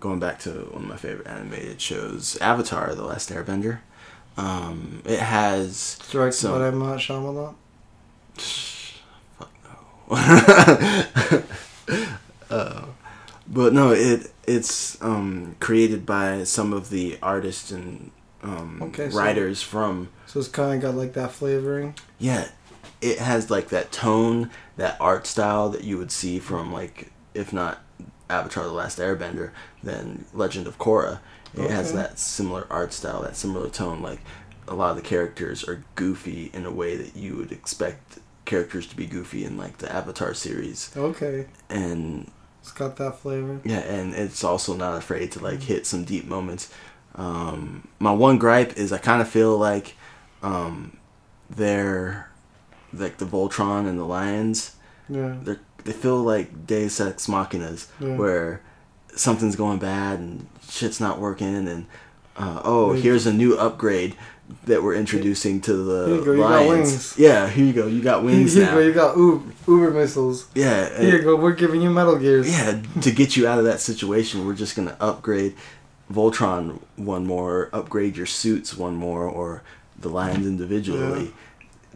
[0.00, 3.80] going back to one of my favorite animated shows, Avatar: The Last Airbender.
[4.36, 6.78] Um, it has Directed so- by M.
[6.78, 7.54] Night Shyamalan.
[9.38, 9.50] Fuck
[10.10, 11.42] no.
[12.50, 12.86] uh,
[13.48, 18.10] but no, it it's um, created by some of the artists and
[18.42, 21.94] um, Okay, so- writers from So it's kind of got like that flavoring.
[22.18, 22.48] yeah.
[23.00, 27.52] It has like that tone, that art style that you would see from like if
[27.52, 27.80] not
[28.30, 29.50] Avatar: The Last Airbender,
[29.82, 31.18] then Legend of Korra.
[31.54, 34.00] It has that similar art style, that similar tone.
[34.00, 34.20] Like
[34.66, 38.86] a lot of the characters are goofy in a way that you would expect characters
[38.86, 41.46] to be goofy in like the Avatar series, Okay.
[41.68, 42.30] and
[42.62, 43.60] It's got that flavor.
[43.64, 46.72] yeah, and it's also not afraid to like hit some deep moments.
[47.16, 49.94] Um, my one gripe is I kind of feel like
[50.42, 50.96] um,
[51.50, 52.30] they're
[52.92, 54.76] like the Voltron and the Lions.
[55.08, 55.34] Yeah.
[55.42, 58.16] They they feel like Deus Ex Machinas, Yeah.
[58.16, 58.60] where
[59.16, 61.86] something's going bad and shit's not working, and
[62.36, 64.14] uh, oh, They- here's a new upgrade
[64.66, 67.14] that we're introducing to the go, Lions.
[67.18, 68.74] Yeah, here you go, you got wings Here you now.
[68.74, 70.46] go, you got Uber, Uber missiles.
[70.54, 72.50] yeah, Here you go, we're giving you Metal Gears.
[72.50, 75.54] yeah, to get you out of that situation, we're just gonna upgrade
[76.12, 79.62] Voltron one more, upgrade your suits one more, or
[79.98, 81.32] the lions individually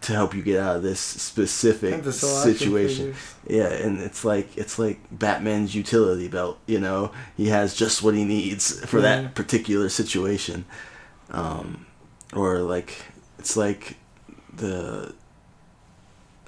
[0.02, 3.14] to help you get out of this specific And to sell action situation.
[3.48, 6.58] Yeah, and it's like it's like Batman's utility belt.
[6.66, 9.22] You know, he has just what he needs for Yeah.
[9.22, 10.64] that particular situation.
[11.30, 11.86] Um,
[12.32, 13.02] or like
[13.38, 13.96] it's like
[14.54, 15.14] the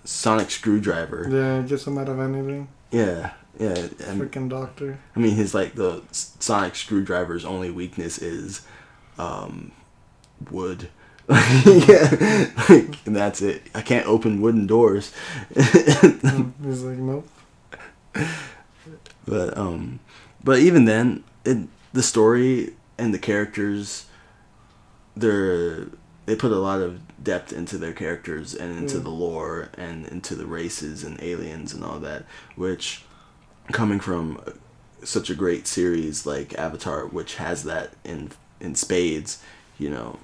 [0.04, 1.28] sonic screwdriver.
[1.30, 2.68] Yeah, gets them out of anything.
[2.90, 3.88] Yeah, yeah.
[4.06, 4.98] And Freaking doctor.
[5.16, 8.62] I mean, his like the sonic screwdriver's only weakness is
[9.18, 9.72] um,
[10.50, 10.88] wood.
[11.66, 13.62] yeah, like, and that's it.
[13.74, 15.12] I can't open wooden doors.
[15.54, 17.28] He's like, nope.
[19.26, 20.00] but um,
[20.42, 21.58] but even then, it,
[21.92, 24.06] the story and the characters,
[25.16, 25.88] they're
[26.26, 29.02] they put a lot of depth into their characters and into Yeah.
[29.04, 32.24] the lore and into the races and aliens and all that,
[32.56, 33.04] which
[33.72, 34.40] coming from
[35.04, 38.30] such a great series like Avatar, which has that in
[38.60, 39.42] in spades,
[39.78, 40.18] you know.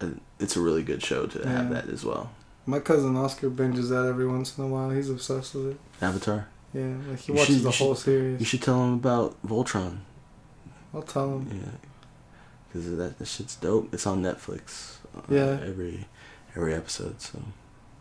[0.00, 0.06] Uh,
[0.40, 2.30] It's a really good show to have that as well.
[2.66, 4.90] My cousin Oscar binges that every once in a while.
[4.90, 5.80] He's obsessed with it.
[6.02, 6.48] Avatar.
[6.74, 9.36] Yeah, like he You watches should- the whole should- whole You should tell him about
[9.46, 9.98] Voltron.
[10.92, 11.48] I'll tell him.
[11.50, 11.70] Yeah,
[12.68, 13.92] because that, that shit's dope.
[13.94, 14.96] It's on Netflix.
[15.16, 15.58] Uh, Yeah.
[15.66, 16.06] Every
[16.54, 17.20] every episode.
[17.22, 17.40] So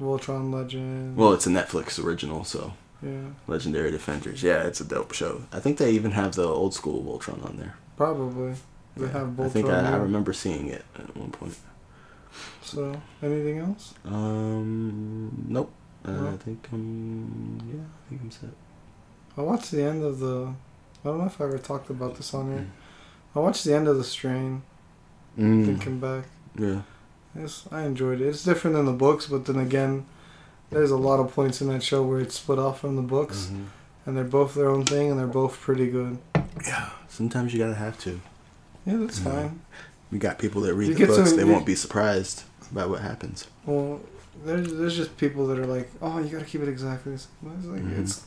[0.02, 1.16] Voltron Legend.
[1.16, 2.44] well, it's a Netflix original.
[2.44, 4.44] So yeah, Legendary Defenders.
[4.44, 5.44] Yeah, it's a dope show.
[5.54, 7.76] I think they even have the old school Voltron on there.
[7.96, 8.56] probably.
[8.98, 11.56] They Yeah, have I think I, I remember seeing it at one point.
[12.62, 13.94] So, anything else?
[14.06, 15.72] Um, nope.
[16.06, 16.28] Uh, No?
[16.30, 18.50] I think um, yeah, I think I'm set.
[19.38, 20.54] I watched the end of the.
[21.04, 22.54] I don't know if I ever talked about this on Mm.
[22.54, 22.68] here.
[23.36, 24.64] I watched the end of the Strain.
[25.38, 26.24] Mm, Thinking back,
[26.58, 26.82] yeah.
[27.40, 28.28] yes, I enjoyed it.
[28.28, 30.06] It's different than the books, but then again,
[30.72, 33.52] there's a lot of points in that show where it's split off from the books,
[33.52, 33.66] Mhm.
[34.08, 36.18] and they're both their own thing, and they're both pretty good.
[36.66, 36.90] Yeah.
[37.08, 38.20] Sometimes you gotta have to.
[38.88, 39.62] Yeah, that's fine.
[40.12, 41.34] We got people that read You the books.
[41.34, 43.48] they you- won't be surprised by what happens.
[43.66, 44.00] Well,
[44.46, 47.14] there's there's just people that are like, oh, you gotta keep it exactly.
[47.14, 48.00] the same." It's like Mhm.
[48.04, 48.22] it's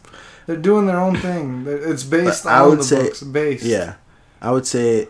[0.47, 1.65] they're doing their own thing.
[1.67, 3.23] It's based I on would the say- books.
[3.23, 3.65] Based.
[3.65, 3.95] Yeah,
[4.43, 5.09] I would say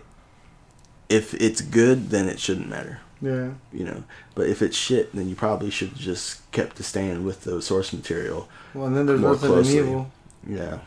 [1.09, 3.01] if it's good, then it shouldn't matter.
[3.23, 3.51] Yeah.
[3.73, 7.43] You know, but if it's shit, then you probably should just kept the stand with
[7.43, 8.49] the source material.
[8.75, 9.79] Well, and then there's More closely.
[9.79, 10.11] Evil,
[10.49, 10.79] Yeah,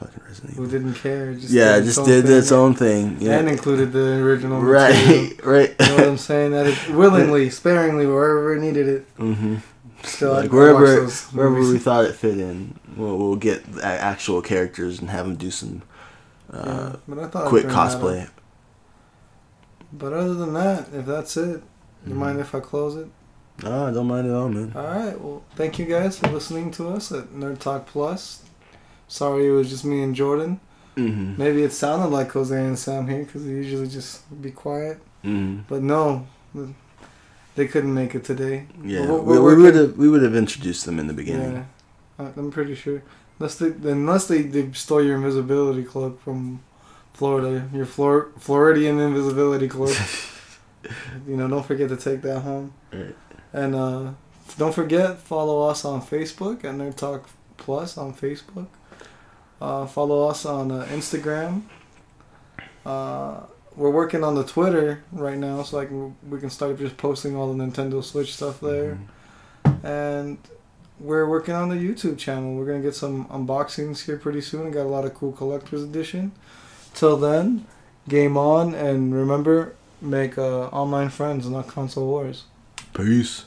[0.00, 1.34] fucking Resident who didn't care.
[1.34, 3.18] Just yeah, did just did thing its own thing.
[3.20, 4.60] Yeah, and included the original.
[4.60, 5.28] material.
[5.28, 5.76] right, right.
[5.80, 6.50] You know what I'm saying?
[6.52, 9.16] That it willingly, sparingly, wherever it needed it.
[9.16, 9.56] Mm-hmm.
[10.02, 11.72] Still, Like wherever wherever movies.
[11.72, 15.82] we thought it fit in, we'll, we'll get actual characters and have them do some
[16.52, 18.28] uh, Yeah, but I thought quick cosplay.
[19.92, 21.62] But other than that, if that's it,
[22.06, 22.16] you Mhm.
[22.16, 23.08] mind if I close it?
[23.62, 24.72] No, I don't mind at all, man.
[24.74, 25.20] All right.
[25.20, 28.42] Well, thank you guys for listening to us at Nerd Talk Plus.
[29.10, 30.60] Sorry it was just me and Jordan.
[30.96, 34.98] hmm Maybe it sounded like Jose and Sam here because they usually just be quiet.
[35.22, 36.26] hmm But no,
[37.56, 38.66] they couldn't make it today.
[38.84, 41.66] Yeah, We're- we, we're we would have we would have introduced them in the beginning.
[42.18, 43.02] Yeah, I'm pretty sure.
[43.38, 46.60] Unless they, unless they, they stole your invisibility cloak from
[47.14, 49.96] Florida, your Flor- Floridian invisibility cloak.
[51.26, 52.74] you know, don't forget to take that home.
[52.92, 53.16] Right.
[53.52, 54.10] And uh,
[54.58, 58.68] don't forget, follow us on Facebook at Nerd Talk Plus on Facebook.
[59.60, 61.62] Uh, follow us on uh, Instagram.
[62.84, 63.40] Uh,
[63.76, 65.90] we're working on the Twitter right now, so like
[66.28, 68.98] we can start just posting all the Nintendo Switch stuff there.
[69.82, 70.38] And
[70.98, 72.54] we're working on the YouTube channel.
[72.54, 74.66] We're gonna get some unboxings here pretty soon.
[74.66, 76.32] I got a lot of cool collector's edition.
[76.94, 77.66] Till then,
[78.08, 82.44] game on, and remember, make uh, online friends, not console wars.
[82.92, 83.44] Peace.